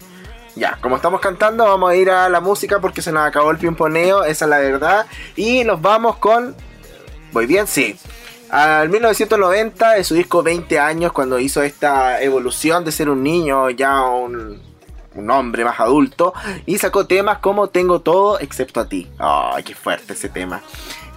Ya, 0.56 0.78
como 0.80 0.96
estamos 0.96 1.20
cantando, 1.20 1.64
vamos 1.64 1.90
a 1.90 1.96
ir 1.96 2.10
a 2.10 2.28
la 2.28 2.40
música 2.40 2.80
porque 2.80 3.02
se 3.02 3.12
nos 3.12 3.26
acabó 3.26 3.50
el 3.50 3.58
pimponeo, 3.58 4.24
esa 4.24 4.44
es 4.44 4.48
la 4.48 4.58
verdad. 4.58 5.06
Y 5.36 5.64
nos 5.64 5.80
vamos 5.80 6.16
con. 6.16 6.54
¿Voy 7.32 7.46
bien? 7.46 7.66
Sí. 7.66 7.96
Al 8.50 8.88
1990, 8.88 9.92
de 9.92 10.04
su 10.04 10.14
disco 10.14 10.42
20 10.42 10.78
años, 10.78 11.12
cuando 11.12 11.38
hizo 11.38 11.62
esta 11.62 12.20
evolución 12.20 12.84
de 12.84 12.90
ser 12.90 13.08
un 13.08 13.22
niño 13.22 13.70
ya 13.70 14.02
un, 14.02 14.60
un 15.14 15.30
hombre 15.30 15.64
más 15.64 15.78
adulto, 15.78 16.34
y 16.66 16.78
sacó 16.78 17.06
temas 17.06 17.38
como 17.38 17.68
Tengo 17.68 18.00
todo 18.00 18.40
excepto 18.40 18.80
a 18.80 18.88
ti. 18.88 19.08
¡Ay, 19.18 19.62
qué 19.62 19.74
fuerte 19.76 20.14
ese 20.14 20.28
tema! 20.28 20.62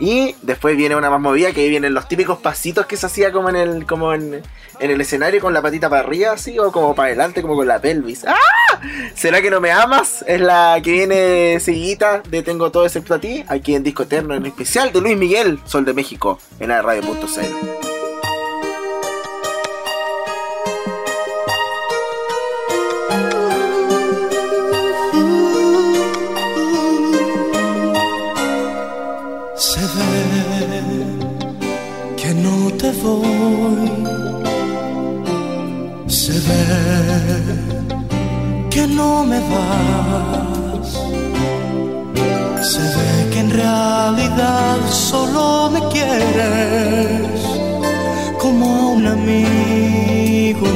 Y 0.04 0.36
después 0.42 0.76
viene 0.76 0.98
una 0.98 1.10
más 1.10 1.22
movida, 1.22 1.54
que 1.54 1.62
ahí 1.62 1.70
vienen 1.70 1.94
los 1.94 2.10
típicos 2.10 2.38
pasitos 2.38 2.86
que 2.88 2.98
se 2.98 3.06
hacía 3.06 3.32
como 3.32 3.48
en 3.48 3.56
el, 3.56 3.86
como 3.86 4.14
en, 4.14 4.44
en 4.82 4.92
el 4.92 5.00
escenario 5.00 5.40
con 5.40 5.54
la 5.54 5.62
patita 5.62 5.90
para 5.90 6.02
arriba, 6.02 6.34
así, 6.34 6.60
o 6.60 6.74
como 6.74 6.94
para 6.94 7.08
adelante, 7.08 7.42
como 7.42 7.56
con 7.56 7.66
la 7.66 7.80
pelvis. 7.80 8.26
¡Ah! 8.28 8.82
¿Será 9.16 9.42
que 9.42 9.50
no 9.50 9.62
me 9.62 9.72
amas? 9.72 10.26
Es 10.28 10.42
la 10.42 10.78
que 10.84 10.92
viene 10.92 11.58
seguidita 11.62 12.22
de 12.28 12.44
Tengo 12.44 12.70
todo 12.70 12.86
excepto 12.86 13.14
a 13.14 13.20
ti, 13.20 13.46
aquí 13.48 13.76
en 13.76 13.84
Disco 13.84 14.04
Eterno, 14.04 14.36
en 14.36 14.46
especial 14.46 14.92
de 14.92 15.00
Luis 15.00 15.16
Miguel, 15.16 15.62
Sol 15.64 15.86
de 15.86 15.94
México, 15.94 16.38
en 16.60 16.68
la 16.68 16.82
radio.cl. 16.82 17.93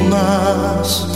más, 0.10 1.08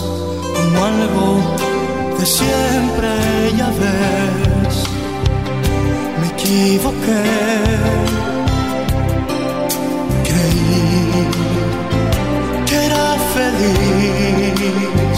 como 0.55 0.85
algo 0.85 2.17
de 2.19 2.25
siempre 2.25 3.09
ya 3.57 3.69
ves 3.69 4.91
me 6.21 6.27
equivoqué. 6.27 7.23
Creí 10.27 11.27
que 12.67 12.75
era 12.89 13.07
feliz. 13.35 15.17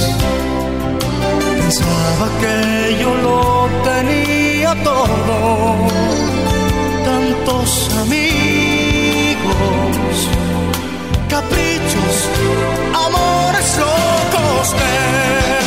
Pensaba 1.60 2.26
que 2.42 2.56
yo 3.02 3.12
lo 3.26 3.70
tenía 3.90 4.72
todo. 4.84 5.38
Tantos 7.10 7.70
amigos, 8.04 9.56
caprichos, 11.30 12.16
amores 12.94 13.78
locos. 13.78 14.76
Tengo 14.76 15.62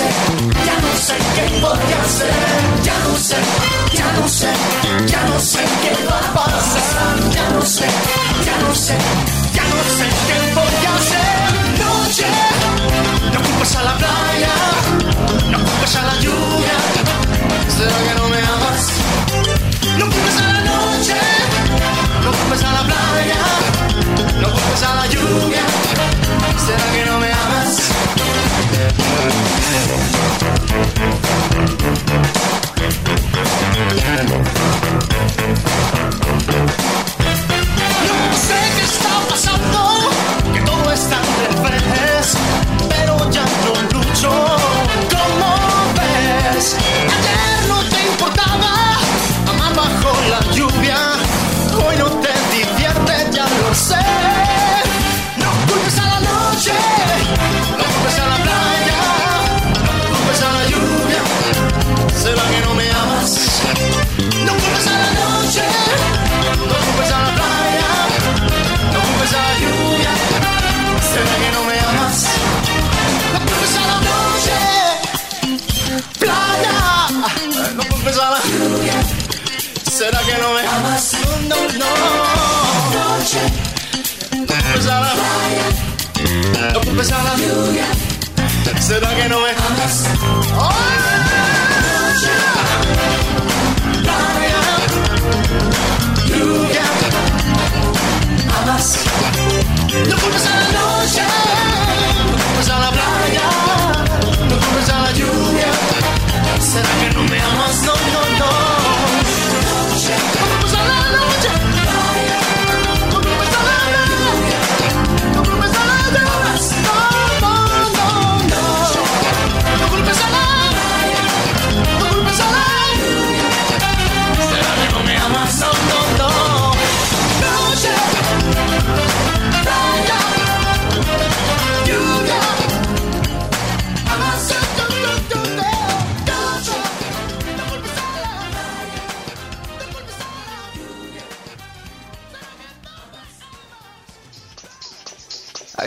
sé, 0.00 0.08
ya 0.66 0.76
no 0.84 0.92
sé 1.06 1.14
qué 1.34 1.44
podría 1.60 2.00
hacer. 2.04 2.32
Ya 2.82 2.96
no 3.06 3.14
sé, 3.16 3.36
ya 3.92 4.08
no 4.18 4.28
sé, 4.28 4.50
ya 5.06 5.22
no 5.28 5.38
sé 5.38 5.62
qué 5.82 5.92
va 6.08 6.18
a 6.18 6.34
pasar. 6.34 7.16
Ya 7.36 7.48
no 7.50 7.62
sé, 7.62 7.86
ya 8.46 8.56
no 8.62 8.74
sé, 8.74 8.96
ya 9.56 9.64
no 9.72 9.80
sé 9.96 10.06
qué 10.28 10.38
voy 10.56 10.84
a 10.88 10.92
hacer. 10.98 11.28
Noche, 11.80 12.28
no 13.32 13.38
culpes 13.46 13.76
a 13.76 13.82
la 13.88 13.94
playa, 14.02 14.54
no 15.52 15.58
culpes 15.58 15.96
a 15.96 16.02
la 16.08 16.14
lluvia. 16.24 16.76
Será 17.76 17.98
que 18.06 18.14
no 18.20 18.28
me 18.32 18.40
amas. 18.54 18.82
No 19.98 20.04
culpes 20.12 20.36
a 20.42 20.46
la 20.52 20.60
noche, 20.70 21.18
no 22.24 22.30
culpes 22.38 22.62
a 22.64 22.72
la 22.78 22.82
playa, 22.90 23.40
no 24.42 24.48
culpes 24.50 24.82
a 24.82 24.94
la 24.94 25.06
lluvia. 25.06 25.64
Será 26.66 26.86
que 26.94 27.04
no 27.06 27.18
me 27.18 27.29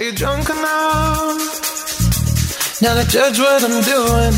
you 0.03 0.11
drunk 0.13 0.49
enough? 0.49 1.39
Now 2.81 2.93
to 2.95 3.05
judge 3.07 3.39
what 3.39 3.63
I'm 3.63 3.81
doing. 3.83 4.33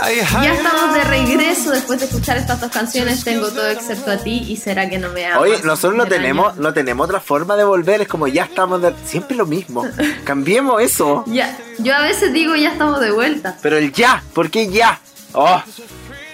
Are 0.00 0.12
you 0.12 0.24
high 0.24 0.44
Ya 0.44 0.54
estamos 0.54 0.92
de 0.94 1.04
regreso 1.04 1.70
después 1.70 2.00
de 2.00 2.06
escuchar 2.06 2.36
estas 2.36 2.60
dos 2.60 2.70
canciones. 2.72 3.22
Tengo 3.22 3.48
todo 3.50 3.68
excepto 3.68 4.10
a 4.10 4.16
ti 4.16 4.44
y 4.48 4.56
será 4.56 4.90
que 4.90 4.98
no 4.98 5.10
me 5.10 5.24
amas. 5.26 5.42
Oye, 5.42 5.60
nosotros 5.62 5.94
no 5.96 6.06
tenemos, 6.06 6.56
no 6.56 6.74
tenemos 6.74 7.06
otra 7.06 7.20
forma 7.20 7.54
de 7.56 7.62
volver, 7.64 8.00
es 8.02 8.08
como 8.08 8.26
ya 8.26 8.44
estamos 8.44 8.82
de- 8.82 8.92
siempre 9.06 9.36
lo 9.36 9.46
mismo. 9.46 9.86
Cambiemos 10.24 10.82
eso. 10.82 11.24
Ya, 11.34 11.56
yo 11.78 11.94
a 11.94 12.02
veces 12.02 12.32
digo 12.32 12.54
ya 12.56 12.70
estamos 12.72 13.00
de 13.00 13.12
vuelta. 13.12 13.56
Pero 13.62 13.76
el 13.78 13.92
ya, 13.92 14.22
¿por 14.34 14.50
qué 14.50 14.68
ya? 14.68 15.00
Oh, 15.32 15.62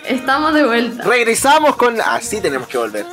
Estamos 0.07 0.55
de 0.55 0.65
vuelta. 0.65 1.05
regresamos 1.05 1.77
con 1.77 2.01
así 2.01 2.41
tenemos 2.41 2.67
que 2.69 2.79
volver. 2.79 3.05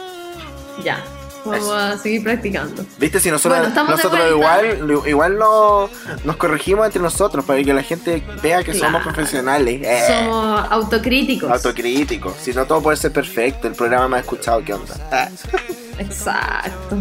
Ya. 0.84 1.04
Vamos 1.52 1.72
a 1.74 1.98
seguir 1.98 2.24
practicando. 2.24 2.86
¿Viste? 3.00 3.20
Si 3.20 3.30
nosotros, 3.32 3.60
Bueno, 3.74 3.84
nosotros 3.90 4.22
igual, 4.32 5.02
igual 5.08 5.38
no, 5.38 5.90
nos 6.24 6.36
corregimos 6.38 6.86
entre 6.86 7.02
nosotros 7.02 7.46
para 7.46 7.64
que 7.64 7.74
la 7.74 7.84
gente 7.84 8.24
vea 8.42 8.64
que 8.64 8.74
somos 8.74 9.02
Claro. 9.02 9.04
profesionales. 9.04 9.82
Eh, 9.84 10.04
Somos 10.08 10.66
autocríticos. 10.70 11.50
Autocríticos. 11.52 12.34
Si 12.42 12.54
no 12.54 12.66
todo 12.66 12.82
puede 12.82 12.98
ser 12.98 13.12
perfecto, 13.12 13.68
el 13.68 13.76
programa 13.76 14.08
me 14.08 14.18
ha 14.18 14.20
escuchado, 14.22 14.64
¿qué 14.64 14.74
onda? 14.74 14.96
Ah, 15.12 15.30
Exacto. 16.00 16.98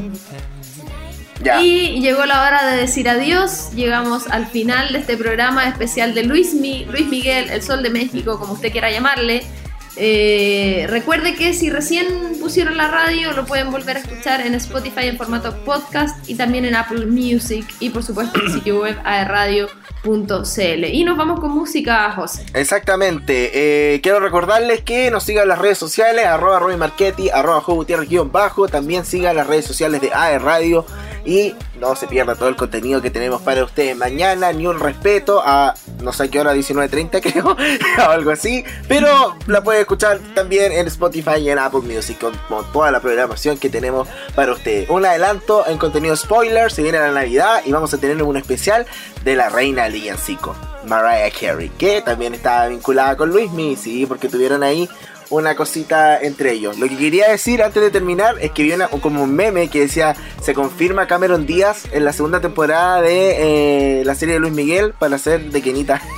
ya. 1.42 1.61
Y 1.62 2.01
llegó 2.01 2.24
la 2.26 2.42
hora 2.47 2.66
de 2.70 2.76
decir 2.78 3.09
adiós. 3.09 3.70
Llegamos 3.74 4.26
al 4.28 4.47
final 4.47 4.92
de 4.92 4.99
este 5.01 5.16
programa 5.16 5.68
especial 5.68 6.14
de 6.14 6.24
Luis, 6.24 6.55
Mi- 6.55 6.84
Luis 6.86 7.07
Miguel, 7.09 7.51
El 7.51 7.62
Sol 7.62 7.82
de 7.82 7.90
México, 7.90 8.38
como 8.38 8.55
usted 8.55 8.72
quiera 8.72 8.90
llamarle. 8.90 9.44
Eh, 9.97 10.86
recuerde 10.90 11.34
que 11.34 11.55
si 11.55 11.70
recién 11.70 12.38
pusieron 12.38 12.76
la 12.76 12.88
radio, 12.88 13.32
lo 13.32 13.47
pueden 13.47 13.70
volver 13.70 13.97
a 13.97 14.01
escuchar 14.01 14.42
en 14.42 14.55
Spotify 14.55 15.07
en 15.07 15.16
formato 15.16 15.57
podcast 15.64 16.28
y 16.28 16.34
también 16.34 16.64
en 16.66 16.74
Apple 16.74 17.07
Music 17.07 17.66
y 17.80 17.90
por 17.90 18.03
supuesto 18.03 18.38
en 18.38 18.47
el 18.47 18.53
sitio 18.53 18.80
web 18.82 18.97
aerradio.cl. 19.05 20.84
Y 20.92 21.05
nos 21.05 21.16
vamos 21.16 21.40
con 21.40 21.51
música, 21.53 22.12
José. 22.12 22.44
Exactamente. 22.53 23.51
Eh, 23.94 24.01
quiero 24.03 24.20
recordarles 24.20 24.82
que 24.82 25.11
nos 25.11 25.24
sigan 25.24 25.49
las 25.49 25.59
redes 25.59 25.78
sociales, 25.78 26.26
arroba 26.26 26.59
Roy 26.59 26.76
Marchetti, 26.76 27.30
arroba 27.30 27.64
bajo. 28.30 28.68
También 28.68 29.05
sigan 29.05 29.36
las 29.36 29.47
redes 29.47 29.64
sociales 29.64 30.01
de 30.01 30.12
AE 30.12 30.38
Radio. 30.38 30.84
Y 31.24 31.55
no 31.81 31.97
se 31.97 32.07
pierda 32.07 32.35
todo 32.35 32.49
el 32.49 32.57
contenido 32.57 33.03
que 33.03 33.11
tenemos 33.11 33.43
para 33.43 33.64
ustedes 33.64 33.97
mañana. 33.97 34.53
Ni 34.53 34.66
un 34.66 34.81
respeto 34.81 35.43
a 35.45 35.74
no 36.03 36.12
sé 36.12 36.29
qué 36.29 36.41
hora, 36.41 36.55
19.30 36.55 37.20
creo. 37.33 37.57
o 38.07 38.11
algo 38.11 38.31
así. 38.31 38.64
Pero 38.89 39.37
la 39.47 39.62
puede 39.62 39.81
escuchar 39.81 40.18
también 40.35 40.72
en 40.72 40.87
Spotify 40.87 41.39
y 41.41 41.51
en 41.51 41.59
Apple 41.59 41.81
Music. 41.81 42.18
Con, 42.18 42.35
toda 42.72 42.91
la 42.91 43.01
programación 43.01 43.59
que 43.59 43.68
tenemos 43.68 44.09
para 44.35 44.53
ustedes. 44.53 44.89
Un 44.91 45.05
adelanto 45.05 45.66
en 45.66 45.79
contenido 45.79 46.16
spoiler. 46.16 46.70
Se 46.70 46.83
viene 46.83 46.99
la 46.99 47.12
Navidad 47.12 47.62
y 47.64 47.72
vamos 47.72 47.93
a 47.95 47.99
tener 47.99 48.22
un 48.22 48.37
especial 48.37 48.87
de 49.24 49.37
la 49.37 49.49
reina 49.49 49.89
Villancico. 49.89 50.55
Mariah 50.87 51.31
Carey, 51.33 51.68
que 51.70 52.01
también 52.01 52.35
estaba 52.35 52.68
vinculada 52.68 53.16
con 53.16 53.31
Luismi, 53.31 53.74
sí, 53.77 54.07
porque 54.07 54.29
tuvieron 54.29 54.62
ahí 54.62 54.89
una 55.31 55.55
cosita 55.57 56.18
entre 56.20 56.53
ellos. 56.53 56.79
Lo 56.79 56.89
que 56.89 56.97
quería 56.97 57.29
decir 57.31 57.62
antes 57.62 57.83
de 57.83 57.91
terminar 57.91 58.37
es 58.41 58.51
que 58.53 58.62
vi 58.62 58.72
una- 58.72 58.89
como 58.89 59.22
un 59.22 59.35
meme 59.35 59.68
que 59.68 59.81
decía, 59.81 60.14
se 60.43 60.55
confirma 60.55 61.07
Cameron 61.07 61.47
Díaz 61.47 61.85
en 61.93 62.05
la 62.05 62.12
segunda 62.12 62.41
temporada 62.41 63.01
de 63.03 64.01
eh, 64.01 64.05
la 64.05 64.14
serie 64.14 64.35
de 64.35 64.41
Luis 64.41 64.53
Miguel 64.53 64.93
para 64.99 65.18
ser 65.18 65.51
de 65.51 65.62
Kenita. 65.62 66.01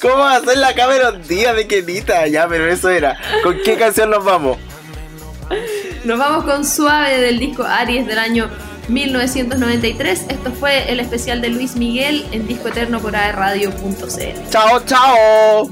¿Cómo 0.00 0.18
va 0.18 0.36
a 0.36 0.40
ser 0.40 0.58
la 0.58 0.74
Cameron 0.74 1.22
Díaz 1.26 1.56
de 1.56 1.66
Kenita? 1.66 2.26
Ya, 2.26 2.46
pero 2.48 2.66
eso 2.70 2.90
era. 2.90 3.16
¿Con 3.42 3.56
qué 3.64 3.76
canción 3.76 4.10
nos 4.10 4.24
vamos? 4.24 4.58
Nos 6.04 6.18
vamos 6.18 6.44
con 6.44 6.64
Suave 6.66 7.18
del 7.20 7.38
disco 7.38 7.62
Aries 7.64 8.06
del 8.06 8.18
año 8.18 8.50
1993. 8.88 10.26
Esto 10.28 10.52
fue 10.52 10.90
el 10.92 11.00
especial 11.00 11.40
de 11.40 11.48
Luis 11.48 11.76
Miguel 11.76 12.26
en 12.32 12.46
Disco 12.46 12.68
Eterno 12.68 13.00
por 13.00 13.16
aerradio.cl. 13.16 14.50
Chao, 14.50 14.80
chao. 14.84 15.70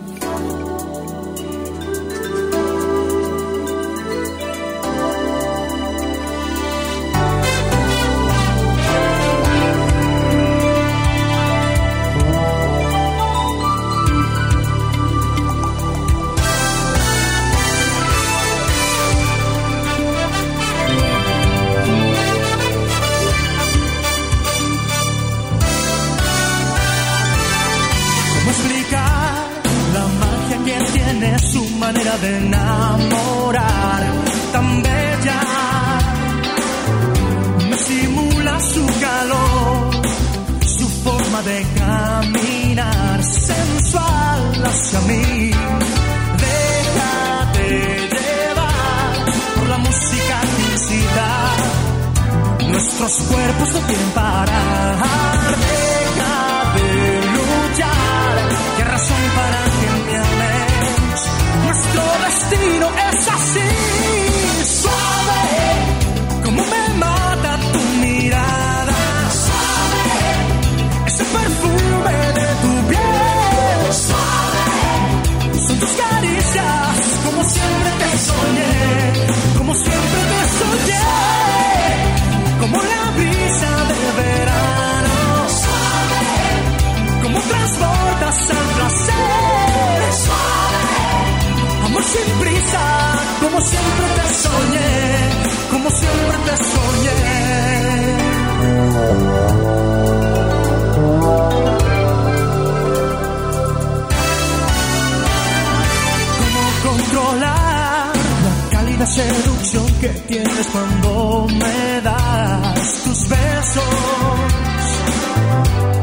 Seducción 109.12 109.86
que 110.00 110.08
tienes 110.08 110.66
cuando 110.72 111.46
me 111.48 112.00
das 112.00 113.04
tus 113.04 113.28
besos. 113.28 113.84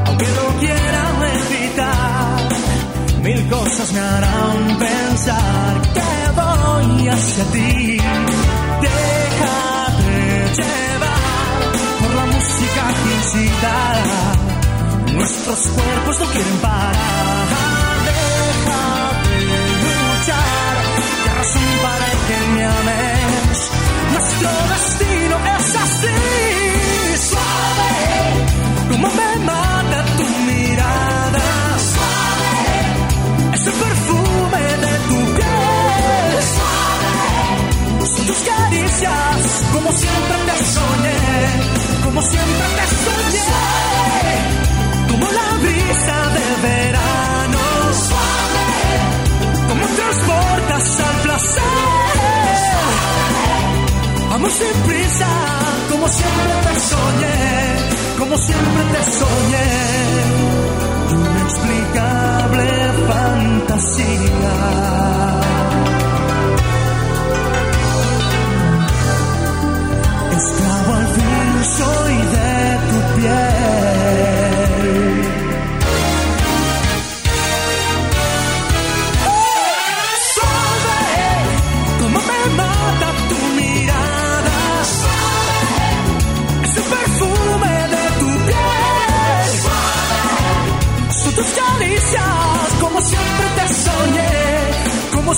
Aunque 0.06 0.28
no 0.38 0.60
quiera 0.60 1.04
evitar, 1.48 2.50
mil 3.24 3.50
cosas 3.50 3.92
me 3.94 4.00
harán 4.00 4.78
pensar 4.78 5.82
que 5.96 6.12
voy 6.40 7.08
hacia 7.08 7.44
ti. 7.46 7.98
Déjate 8.88 10.20
llevar 10.60 11.62
por 12.02 12.12
la 12.14 12.26
música 12.26 12.84
que 13.00 13.10
incita. 13.20 13.76
Nuestros 15.16 15.60
cuerpos 15.76 16.20
no 16.20 16.26
quieren 16.28 16.58
parar. 16.62 17.48
Déjate 18.06 19.36
luchar, 19.84 20.78
qué 21.24 21.32
razón 21.40 21.70
para 21.82 22.19
que 22.30 22.40
me 22.54 22.64
ames. 22.64 23.58
Nuestro 24.14 24.50
destino 24.74 25.36
es 25.58 25.68
así. 25.86 26.18
Suave, 27.30 27.94
como 28.92 29.08
me 29.20 29.30
mata 29.50 30.00
tu 30.18 30.28
mirada. 30.50 31.48
Suave, 31.92 32.54
es 33.56 33.68
el 33.68 33.74
perfume 33.86 34.64
de 34.86 34.94
tu 35.10 35.20
piel. 35.38 36.32
Suave, 36.56 37.24
son 38.14 38.26
tus 38.28 38.42
caricias, 38.52 39.40
como 39.74 39.90
siempre 39.92 40.38
te 40.48 40.56
soñé. 40.76 41.22
Como 42.06 42.22
siempre 42.22 42.66
te 42.78 42.86
soñé. 43.06 43.50
Como 45.10 45.26
la 45.40 45.48
brisa 45.64 46.29
Vamos 54.42 54.54
sin 54.54 54.84
prisa, 54.84 55.28
como 55.90 56.08
siempre 56.08 56.54
te 56.64 56.80
soñé, 56.80 58.18
como 58.18 58.38
siempre 58.38 58.84
te 58.94 59.04
soñé. 59.12 59.68
Inexplicable 61.12 62.68
fantasía. 63.10 64.50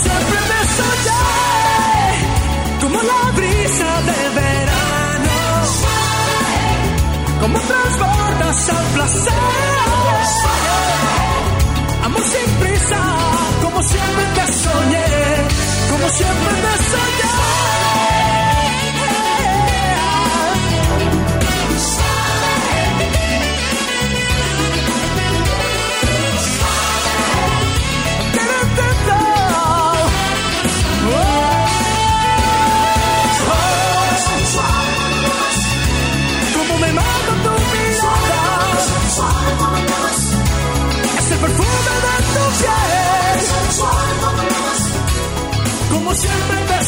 Siempre 0.03 0.39
te 0.51 0.59
soñé, 0.77 1.25
como 2.81 2.97
la 3.01 3.31
brisa 3.37 3.89
de 4.09 4.19
verano. 4.39 5.37
Como 7.41 7.59
transportas 7.59 8.69
al 8.69 8.85
placer. 8.95 9.33
Amor 12.03 12.23
sin 12.33 12.49
prisa, 12.61 13.01
como 13.63 13.83
siempre 13.83 14.25
te 14.35 14.45
soñé, 14.63 15.09
como 15.91 16.09
siempre 16.09 16.51
siempre. 46.15 46.65
te 46.67 46.80